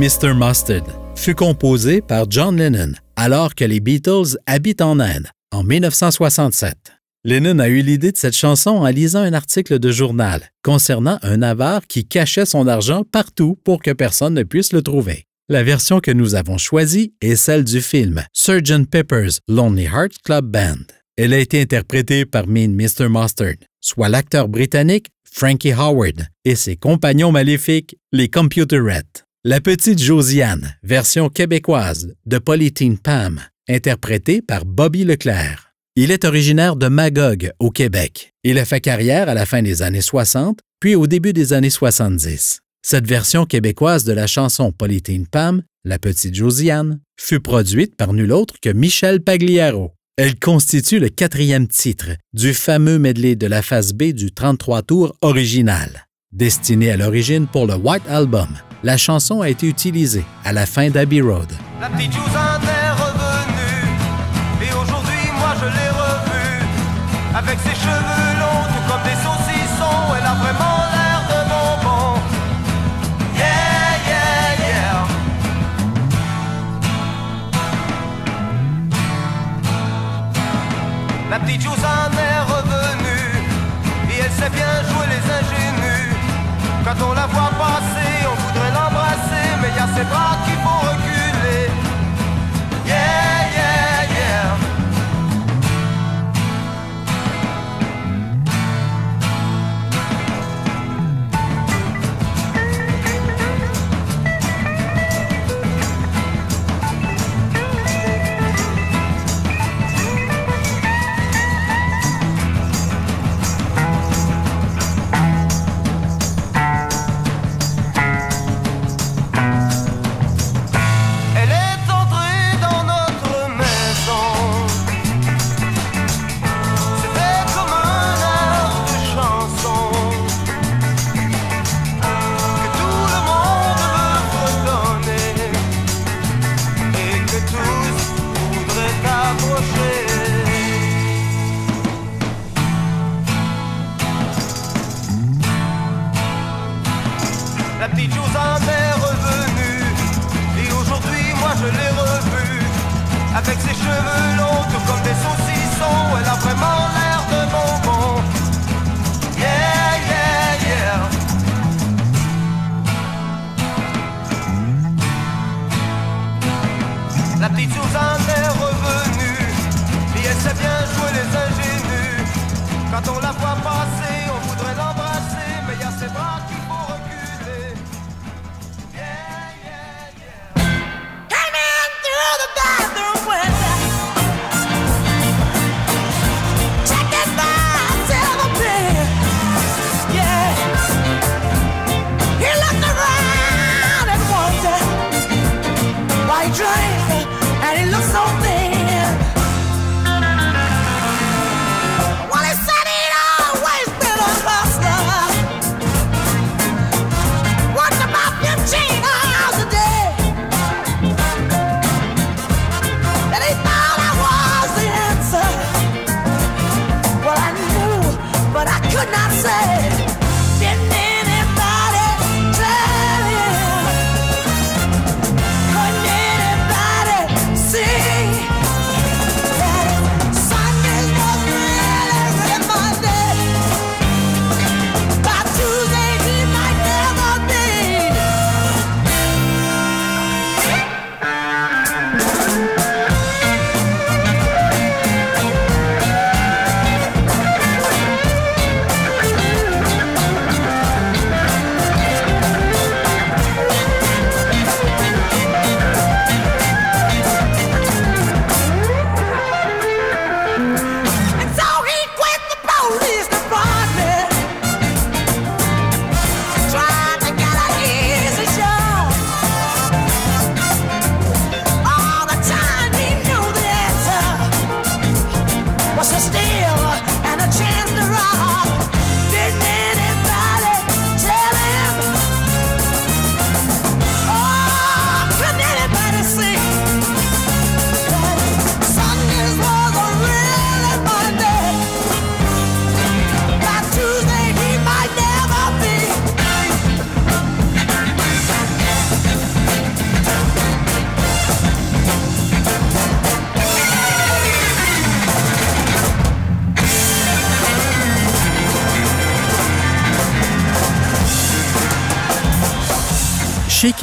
Mr. 0.07 0.35
Mustard 0.35 0.87
fut 1.17 1.35
composé 1.35 2.01
par 2.01 2.27
John 2.31 2.57
Lennon 2.57 2.93
alors 3.17 3.57
que 3.57 3.65
les 3.65 3.81
Beatles 3.81 4.39
habitent 4.47 4.81
en 4.81 5.01
Inde 5.01 5.27
en 5.51 5.65
1967. 5.65 6.77
Lennon 7.25 7.59
a 7.59 7.67
eu 7.67 7.83
l'idée 7.83 8.13
de 8.13 8.17
cette 8.17 8.37
chanson 8.37 8.71
en 8.71 8.87
lisant 8.87 9.23
un 9.23 9.33
article 9.33 9.81
de 9.81 9.91
journal 9.91 10.43
concernant 10.63 11.19
un 11.23 11.43
avare 11.43 11.89
qui 11.89 12.07
cachait 12.07 12.47
son 12.47 12.69
argent 12.69 13.03
partout 13.03 13.59
pour 13.65 13.83
que 13.83 13.91
personne 13.91 14.35
ne 14.35 14.45
puisse 14.45 14.73
le 14.73 14.81
trouver. 14.81 15.25
La 15.49 15.65
version 15.65 15.99
que 15.99 16.13
nous 16.13 16.37
avons 16.37 16.57
choisie 16.57 17.15
est 17.21 17.35
celle 17.35 17.65
du 17.65 17.81
film 17.81 18.23
Sgt. 18.33 18.87
Pepper's 18.89 19.41
Lonely 19.49 19.87
Hearts 19.87 20.23
Club 20.25 20.47
Band. 20.47 20.87
Elle 21.17 21.35
a 21.35 21.39
été 21.41 21.61
interprétée 21.61 22.27
par 22.27 22.47
Mean 22.47 22.77
Mr. 22.77 23.09
Mustard, 23.09 23.57
soit 23.81 24.09
l'acteur 24.09 24.47
britannique 24.47 25.09
Frankie 25.29 25.73
Howard 25.73 26.29
et 26.45 26.55
ses 26.55 26.77
compagnons 26.77 27.33
maléfiques, 27.33 27.97
les 28.13 28.29
Computerettes. 28.29 29.26
La 29.49 29.61
petite 29.61 30.03
Josiane, 30.03 30.77
version 30.83 31.29
québécoise 31.29 32.17
de 32.27 32.39
Polythene 32.39 32.99
Pam, 32.99 33.41
interprétée 33.69 34.43
par 34.43 34.65
Bobby 34.65 35.05
Leclerc. 35.05 35.73
Il 35.95 36.11
est 36.11 36.25
originaire 36.25 36.75
de 36.75 36.89
Magog, 36.89 37.53
au 37.61 37.71
Québec. 37.71 38.35
Il 38.43 38.59
a 38.59 38.65
fait 38.65 38.81
carrière 38.81 39.29
à 39.29 39.35
la 39.35 39.47
fin 39.47 39.63
des 39.63 39.83
années 39.83 40.01
60, 40.01 40.59
puis 40.81 40.97
au 40.97 41.07
début 41.07 41.33
des 41.33 41.53
années 41.53 41.71
70. 41.71 42.59
Cette 42.83 43.07
version 43.07 43.47
québécoise 43.47 44.03
de 44.03 44.13
la 44.13 44.27
chanson 44.27 44.73
Polythene 44.73 45.29
Pam, 45.29 45.63
La 45.85 46.01
petite 46.01 46.35
Josiane, 46.35 46.99
fut 47.17 47.39
produite 47.39 47.95
par 47.95 48.15
nul 48.15 48.33
autre 48.33 48.57
que 48.61 48.71
Michel 48.71 49.21
Pagliaro. 49.21 49.93
Elle 50.17 50.41
constitue 50.41 50.99
le 50.99 51.09
quatrième 51.09 51.69
titre 51.69 52.09
du 52.33 52.53
fameux 52.53 52.99
medley 52.99 53.37
de 53.37 53.47
la 53.47 53.63
phase 53.63 53.93
B 53.93 54.07
du 54.07 54.33
33 54.33 54.83
tours 54.83 55.17
original. 55.21 56.09
Destinée 56.33 56.91
à 56.91 56.97
l'origine 56.97 57.47
pour 57.47 57.69
le 57.69 57.77
White 57.77 58.03
Album, 58.09 58.49
la 58.87 58.97
chanson 58.97 59.43
a 59.43 59.49
été 59.49 59.67
utilisée 59.67 60.25
à 60.45 60.53
la 60.53 60.65
fin 60.65 60.89
d'Abbey 60.91 61.21
Road. 61.21 61.53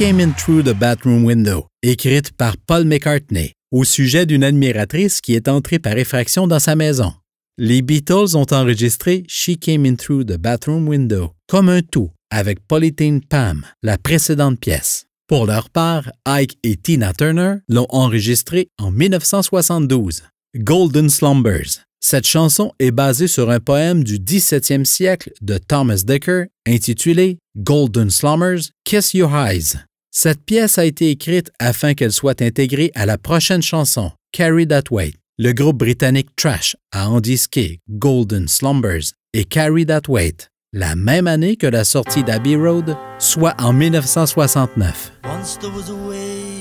Came 0.04 0.20
In 0.20 0.32
Through 0.32 0.64
the 0.64 0.78
Bathroom 0.78 1.24
Window, 1.24 1.66
écrite 1.82 2.32
par 2.32 2.58
Paul 2.58 2.84
McCartney, 2.84 3.54
au 3.72 3.84
sujet 3.84 4.26
d'une 4.26 4.44
admiratrice 4.44 5.22
qui 5.22 5.32
est 5.32 5.48
entrée 5.48 5.78
par 5.78 5.96
effraction 5.96 6.46
dans 6.46 6.58
sa 6.58 6.76
maison. 6.76 7.14
Les 7.56 7.80
Beatles 7.80 8.36
ont 8.36 8.44
enregistré 8.50 9.24
She 9.28 9.58
Came 9.58 9.86
In 9.86 9.94
Through 9.94 10.26
the 10.26 10.36
Bathroom 10.36 10.86
Window 10.88 11.32
comme 11.48 11.70
un 11.70 11.80
tout 11.80 12.10
avec 12.30 12.60
Polythene 12.68 13.22
Pam, 13.22 13.64
la 13.82 13.96
précédente 13.96 14.60
pièce. 14.60 15.06
Pour 15.26 15.46
leur 15.46 15.70
part, 15.70 16.10
Ike 16.26 16.58
et 16.62 16.76
Tina 16.76 17.14
Turner 17.14 17.54
l'ont 17.70 17.86
enregistré 17.88 18.68
en 18.78 18.90
1972. 18.90 20.22
Golden 20.54 21.08
Slumbers. 21.08 21.80
Cette 22.00 22.26
chanson 22.26 22.72
est 22.78 22.90
basée 22.90 23.26
sur 23.26 23.48
un 23.48 23.58
poème 23.58 24.04
du 24.04 24.18
17e 24.18 24.84
siècle 24.84 25.32
de 25.40 25.56
Thomas 25.56 26.02
Dekker 26.04 26.48
intitulé 26.66 27.38
Golden 27.56 28.10
Slumbers, 28.10 28.70
Kiss 28.84 29.14
Your 29.14 29.34
Eyes. 29.34 29.78
Cette 30.16 30.44
pièce 30.44 30.78
a 30.78 30.84
été 30.84 31.10
écrite 31.10 31.50
afin 31.58 31.94
qu'elle 31.94 32.12
soit 32.12 32.40
intégrée 32.40 32.92
à 32.94 33.04
la 33.04 33.18
prochaine 33.18 33.62
chanson, 33.62 34.12
Carry 34.30 34.64
That 34.68 34.84
Weight. 34.92 35.16
Le 35.38 35.52
groupe 35.52 35.78
britannique 35.78 36.36
Trash 36.36 36.76
a 36.92 37.10
endisqué 37.10 37.80
Golden 37.90 38.46
Slumbers 38.46 39.10
et 39.32 39.44
Carry 39.44 39.84
That 39.86 40.02
Weight 40.08 40.52
la 40.72 40.94
même 40.94 41.26
année 41.26 41.56
que 41.56 41.66
la 41.66 41.82
sortie 41.82 42.22
d'Abbey 42.22 42.54
Road, 42.54 42.96
soit 43.18 43.54
en 43.60 43.72
1969. 43.72 45.12
Once 45.24 45.56
there 45.58 45.70
was 45.72 45.90
a 45.90 46.08
way 46.08 46.52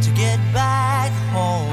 to 0.00 0.10
get 0.14 0.38
back 0.52 1.10
homeward. 1.34 1.68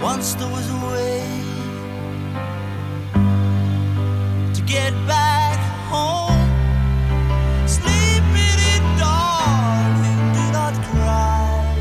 Once 0.00 0.34
there 0.36 0.48
was 0.48 0.70
a 0.70 0.77
get 4.68 4.92
back 5.06 5.58
home. 5.88 6.28
Darling, 8.98 10.20
do 10.34 10.44
not 10.52 10.74
cry. 10.90 11.74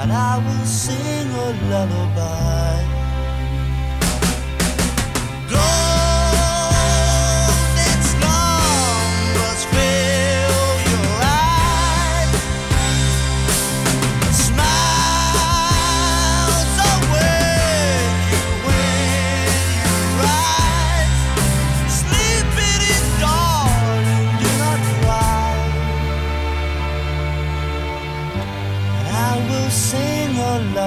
And 0.00 0.10
I 0.12 0.38
will 0.44 0.66
sing 0.66 1.28
a 1.30 1.48
lullaby. 1.70 2.76
Golden 5.48 5.93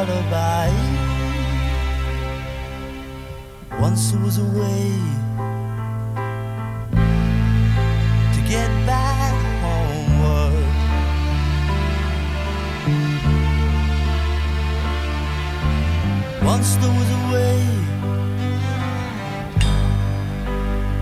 lullaby. 0.05 0.69
Once 3.79 4.11
there 4.11 4.21
was 4.21 4.37
a 4.37 4.45
way 4.59 4.91
to 8.33 8.39
get 8.47 8.69
back 8.85 9.35
homeward. 9.63 10.67
Once 16.43 16.75
there 16.75 16.95
was 16.99 17.09
a 17.19 17.23
way 17.33 17.59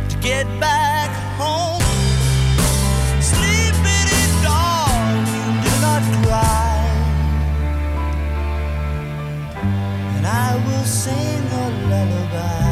to 0.10 0.16
get 0.22 0.46
back 0.60 1.12
home. 1.38 1.75
goodbye. 12.36 12.65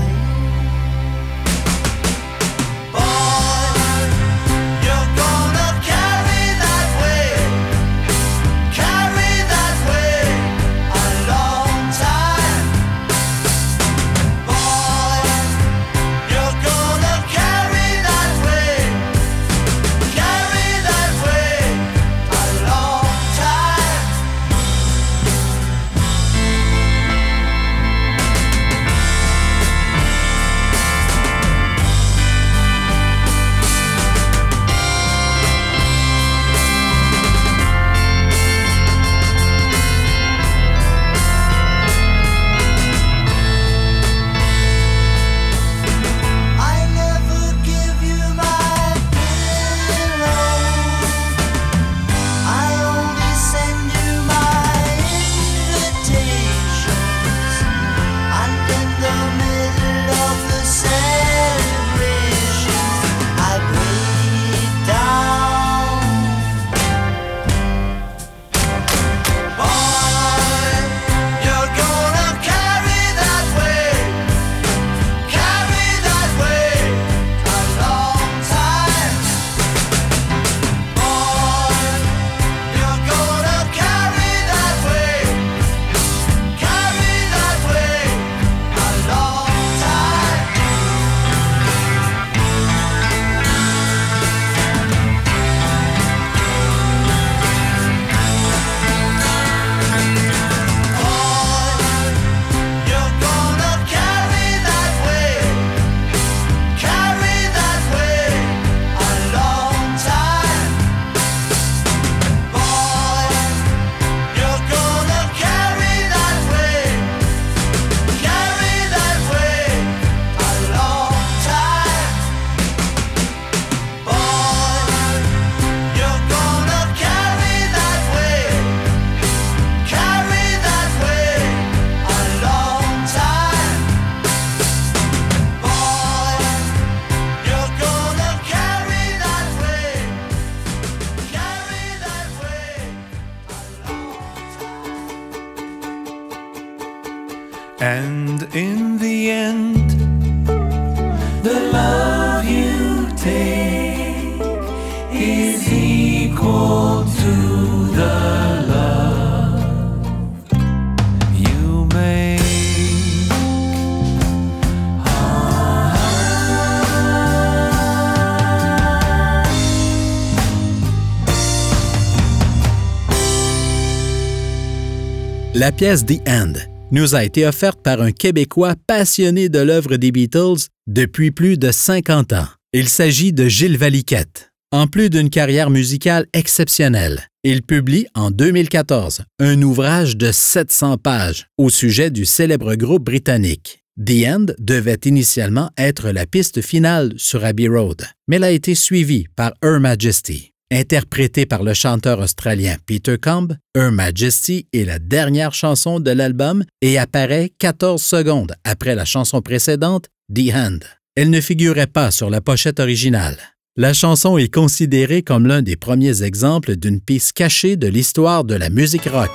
Pièce 175.74 176.06
The 176.06 176.22
End 176.28 176.54
nous 176.92 177.16
a 177.16 177.24
été 177.24 177.48
offerte 177.48 177.82
par 177.82 178.02
un 178.02 178.12
Québécois 178.12 178.76
passionné 178.88 179.50
de 179.50 179.60
l'œuvre 179.60 179.98
des 179.98 180.12
Beatles 180.12 180.68
depuis 180.88 181.32
plus 181.32 181.58
de 181.58 181.72
50 181.72 182.34
ans. 182.34 182.48
Il 182.74 182.88
s'agit 182.88 183.34
de 183.34 183.48
Gilles 183.48 183.78
Valiquette. 183.78 184.52
En 184.72 184.88
plus 184.88 185.10
d'une 185.10 185.30
carrière 185.30 185.70
musicale 185.70 186.26
exceptionnelle, 186.34 187.28
il 187.44 187.62
publie 187.64 188.08
en 188.16 188.32
2014 188.32 189.24
un 189.40 189.62
ouvrage 189.62 190.18
de 190.18 190.32
700 190.32 190.98
pages 190.98 191.48
au 191.58 191.70
sujet 191.70 192.12
du 192.12 192.26
célèbre 192.26 192.76
groupe 192.76 193.06
britannique. 193.06 193.84
The 194.04 194.28
End 194.28 194.46
devait 194.60 195.00
initialement 195.06 195.70
être 195.78 196.10
la 196.10 196.26
piste 196.26 196.62
finale 196.62 197.14
sur 197.18 197.46
Abbey 197.46 197.68
Road, 197.68 198.04
mais 198.28 198.38
elle 198.38 198.44
a 198.44 198.52
été 198.52 198.76
suivie 198.76 199.28
par 199.36 199.54
Her 199.64 199.80
Majesty. 199.80 200.53
Interprétée 200.76 201.46
par 201.46 201.62
le 201.62 201.76
chanteur 201.76 202.18
australien 202.18 202.78
Peter 202.88 203.20
Combe, 203.20 203.56
Her 203.78 203.92
Majesty 203.92 204.66
est 204.74 204.86
la 204.86 204.98
dernière 204.98 205.54
chanson 205.54 206.00
de 206.00 206.10
l'album 206.10 206.64
et 206.82 206.98
apparaît 206.98 207.52
14 207.60 208.02
secondes 208.02 208.56
après 208.64 208.96
la 208.96 209.06
chanson 209.06 209.40
précédente, 209.44 210.08
The 210.34 210.52
End. 210.52 210.80
Elle 211.16 211.30
ne 211.30 211.42
figurait 211.42 211.86
pas 211.86 212.10
sur 212.10 212.32
la 212.32 212.42
pochette 212.42 212.80
originale. 212.80 213.38
La 213.78 213.94
chanson 213.94 214.36
est 214.40 214.52
considérée 214.52 215.22
comme 215.22 215.46
l'un 215.46 215.62
des 215.62 215.76
premiers 215.76 216.24
exemples 216.24 216.76
d'une 216.76 217.00
piste 217.00 217.34
cachée 217.34 217.76
de 217.76 217.88
l'histoire 217.88 218.44
de 218.44 218.56
la 218.56 218.72
musique 218.72 219.06
rock. 219.06 219.30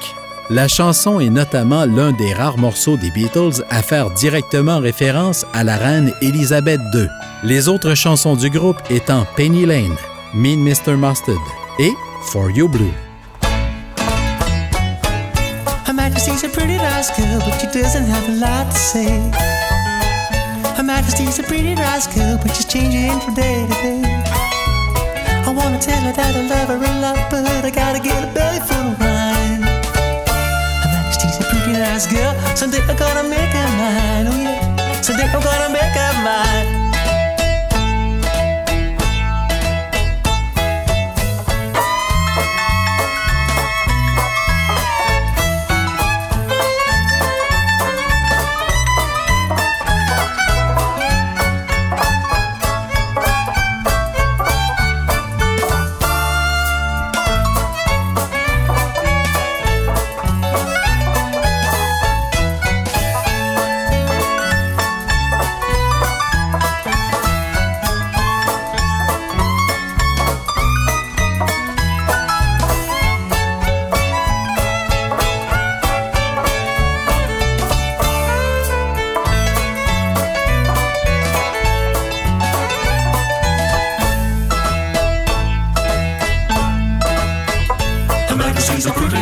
La 0.50 0.66
chanson 0.66 1.20
est 1.20 1.30
notamment 1.30 1.86
l'un 1.86 2.10
des 2.10 2.32
rares 2.32 2.58
morceaux 2.58 2.96
des 2.96 3.12
Beatles 3.12 3.62
à 3.70 3.82
faire 3.82 4.10
directement 4.10 4.80
référence 4.80 5.46
à 5.52 5.62
la 5.62 5.76
reine 5.76 6.12
Elizabeth 6.20 6.80
II, 6.94 7.06
les 7.44 7.68
autres 7.68 7.94
chansons 7.94 8.34
du 8.34 8.50
groupe 8.50 8.78
étant 8.90 9.24
Penny 9.36 9.66
Lane, 9.66 9.94
Mean 10.34 10.62
Mr. 10.62 10.98
Mustard 10.98 11.40
et 11.78 11.96
For 12.30 12.50
You 12.50 12.68
Blue. 12.68 12.92
Her 15.86 15.94
Majesty's 15.94 16.44
a 16.44 16.48
pretty 16.50 16.76
nice 16.76 17.08
girl, 17.16 17.40
but 17.40 17.58
she 17.58 17.66
doesn't 17.66 18.04
have 18.04 18.28
a 18.28 18.32
lot 18.32 18.70
to 18.70 18.76
say. 18.76 19.32
Her 20.76 20.82
Majesty's 20.82 21.38
a 21.38 21.42
pretty 21.42 21.74
nice 21.74 22.06
girl, 22.14 22.38
but 22.42 22.54
she's 22.54 22.66
changing 22.66 23.18
from 23.20 23.34
day 23.34 23.66
to 23.66 23.74
day. 23.80 24.02
I 25.46 25.54
wanna 25.56 25.78
tell 25.80 26.02
her 26.02 26.12
that 26.12 26.36
I 26.36 26.42
love 26.42 26.68
her 26.68 26.76
a 26.76 27.00
lot, 27.00 27.30
but 27.30 27.46
I 27.64 27.70
gotta 27.70 27.98
get 27.98 28.22
a 28.22 28.32
belly 28.34 28.60
full 28.60 28.92
of 28.92 29.00
wine. 29.00 29.62
Her 30.82 30.90
Majesty's 30.92 31.40
a 31.40 31.44
pretty 31.48 31.72
nice 31.72 32.06
girl, 32.06 32.34
someday 32.54 32.82
I'm 32.82 32.96
gonna 32.96 33.22
make 33.28 33.52
her 33.56 33.68
mine. 33.80 34.26
Oh 34.28 34.36
yeah, 34.36 35.00
someday 35.00 35.24
I'm 35.24 35.40
gonna 35.42 35.72
make 35.72 35.96
her 35.96 36.12
mine. 36.22 36.87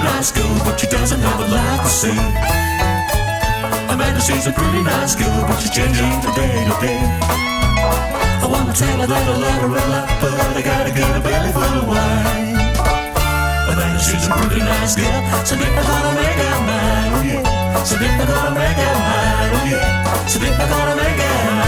Nice 0.06 0.30
girl, 0.30 0.56
but 0.64 0.78
she 0.78 0.86
doesn't 0.86 1.20
have 1.20 1.40
a 1.40 1.48
lot 1.56 1.78
to 1.82 1.90
say. 2.02 2.18
Her 3.90 3.96
Majesty's 3.96 4.46
a 4.46 4.52
pretty 4.52 4.82
nice 4.82 5.14
girl, 5.14 5.40
but 5.48 5.58
she's 5.60 5.74
changing 5.78 6.14
from 6.22 6.32
day 6.34 6.54
to 6.68 6.74
day. 6.84 7.02
I 8.44 8.46
wanna 8.52 8.72
tell 8.72 8.98
her 9.02 9.08
that 9.12 9.26
I 9.32 9.36
love 9.44 9.60
her 9.66 9.72
a 9.82 9.86
lot, 9.94 10.08
but 10.22 10.34
I 10.58 10.62
gotta 10.62 10.92
get 10.98 11.10
a 11.18 11.20
belly 11.26 11.52
full 11.56 11.74
of 11.80 11.86
wine. 11.90 12.54
Her 13.68 13.76
Majesty's 13.80 14.26
a 14.28 14.32
pretty 14.38 14.62
nice 14.62 14.94
girl, 15.00 15.20
someday 15.48 15.70
I'm 15.74 15.86
gonna 15.90 16.12
make 16.22 16.38
her 16.46 16.58
mine, 16.70 17.10
oh 17.16 17.22
yeah. 17.30 17.82
Someday 17.88 18.10
I'm 18.10 18.26
gonna 18.30 18.60
make 18.60 18.78
her 18.84 18.96
mine, 19.08 19.52
oh 19.58 19.64
yeah. 19.72 20.26
Someday 20.30 20.52
I'm 20.54 20.68
gonna 20.70 20.96
make 21.02 21.20
her 21.24 21.36
mine. 21.58 21.65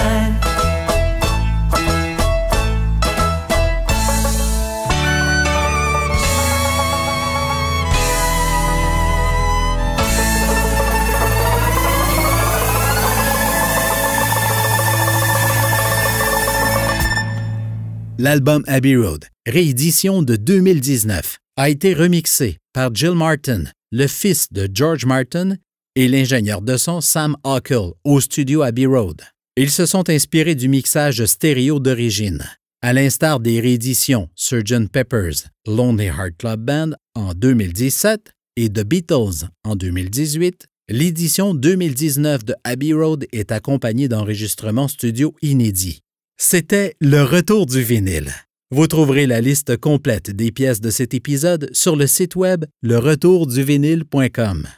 L'album 18.21 18.65
Abbey 18.67 18.97
Road, 18.97 19.27
réédition 19.47 20.25
de 20.25 20.35
2019, 20.35 21.39
a 21.57 21.69
été 21.71 21.95
remixé 21.95 22.59
par 22.73 22.93
Jill 22.93 23.13
Martin, 23.13 23.63
le 23.93 24.09
fils 24.09 24.53
de 24.53 24.69
George 24.75 25.07
Martin, 25.07 25.55
et 25.95 26.09
l'ingénieur 26.09 26.61
de 26.61 26.77
son 26.77 27.01
Sam 27.01 27.37
Hockel 27.45 27.93
au 28.03 28.21
studio 28.21 28.63
Abbey 28.63 28.87
Road. 28.87 29.23
Ils 29.57 29.71
se 29.71 29.87
sont 29.87 30.11
inspirés 30.11 30.57
du 30.57 30.69
mixage 30.69 31.25
stéréo 31.27 31.79
d'origine. 31.79 32.45
À 32.83 32.93
l'instar 32.93 33.39
des 33.39 33.61
rééditions 33.61 34.29
Sgt. 34.35 34.89
Pepper's 34.91 35.47
Lonely 35.69 36.07
Heart 36.07 36.39
Club 36.39 36.65
Band 36.65 36.91
en 37.15 37.35
2017 37.35 38.33
et 38.57 38.69
The 38.69 38.83
Beatles 38.83 39.47
en 39.63 39.77
2018, 39.77 40.67
l'édition 40.89 41.55
2019 41.55 42.45
de 42.45 42.55
Abbey 42.65 42.93
Road 42.93 43.27
est 43.31 43.53
accompagnée 43.53 44.09
d'enregistrements 44.09 44.89
studio 44.89 45.37
inédits. 45.41 46.03
C'était 46.41 46.95
le 47.01 47.25
retour 47.25 47.67
du 47.67 47.83
vinyle. 47.83 48.33
Vous 48.71 48.87
trouverez 48.87 49.27
la 49.27 49.41
liste 49.41 49.77
complète 49.77 50.31
des 50.31 50.53
pièces 50.53 50.81
de 50.81 50.89
cet 50.89 51.13
épisode 51.13 51.69
sur 51.73 51.97
le 51.97 52.07
site 52.07 52.37
web 52.37 52.65
leretourduvinyle.com. 52.83 54.69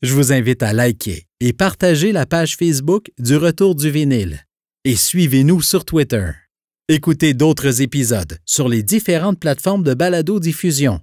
Je 0.00 0.14
vous 0.14 0.32
invite 0.32 0.62
à 0.62 0.72
liker 0.72 1.26
et 1.40 1.52
partager 1.52 2.12
la 2.12 2.24
page 2.24 2.56
Facebook 2.56 3.10
du 3.18 3.36
Retour 3.36 3.74
du 3.74 3.90
vinyle 3.90 4.46
et 4.84 4.96
suivez-nous 4.96 5.60
sur 5.60 5.84
Twitter. 5.84 6.30
Écoutez 6.88 7.34
d'autres 7.34 7.82
épisodes 7.82 8.38
sur 8.46 8.70
les 8.70 8.82
différentes 8.82 9.38
plateformes 9.38 9.84
de 9.84 9.92
balado-diffusion, 9.92 11.00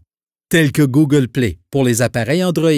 telles 0.50 0.72
que 0.72 0.82
Google 0.82 1.28
Play 1.28 1.60
pour 1.70 1.84
les 1.84 2.02
appareils 2.02 2.44
Android, 2.44 2.72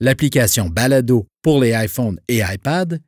l'application 0.00 0.70
Balado 0.70 1.26
pour 1.42 1.60
les 1.60 1.72
iPhones 1.72 2.18
et 2.28 2.38
iPad, 2.38 2.98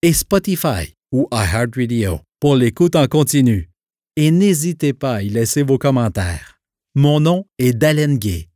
et 0.00 0.14
Spotify 0.14 0.94
ou 1.12 1.28
iHeartRadio 1.30 2.20
pour 2.40 2.56
l'écoute 2.56 2.96
en 2.96 3.06
continu. 3.06 3.70
Et 4.16 4.30
n'hésitez 4.30 4.92
pas 4.92 5.16
à 5.16 5.22
y 5.22 5.28
laisser 5.28 5.62
vos 5.62 5.78
commentaires. 5.78 6.60
Mon 6.94 7.20
nom 7.20 7.44
est 7.58 7.72
Dalen 7.72 8.18
Gay 8.18 8.49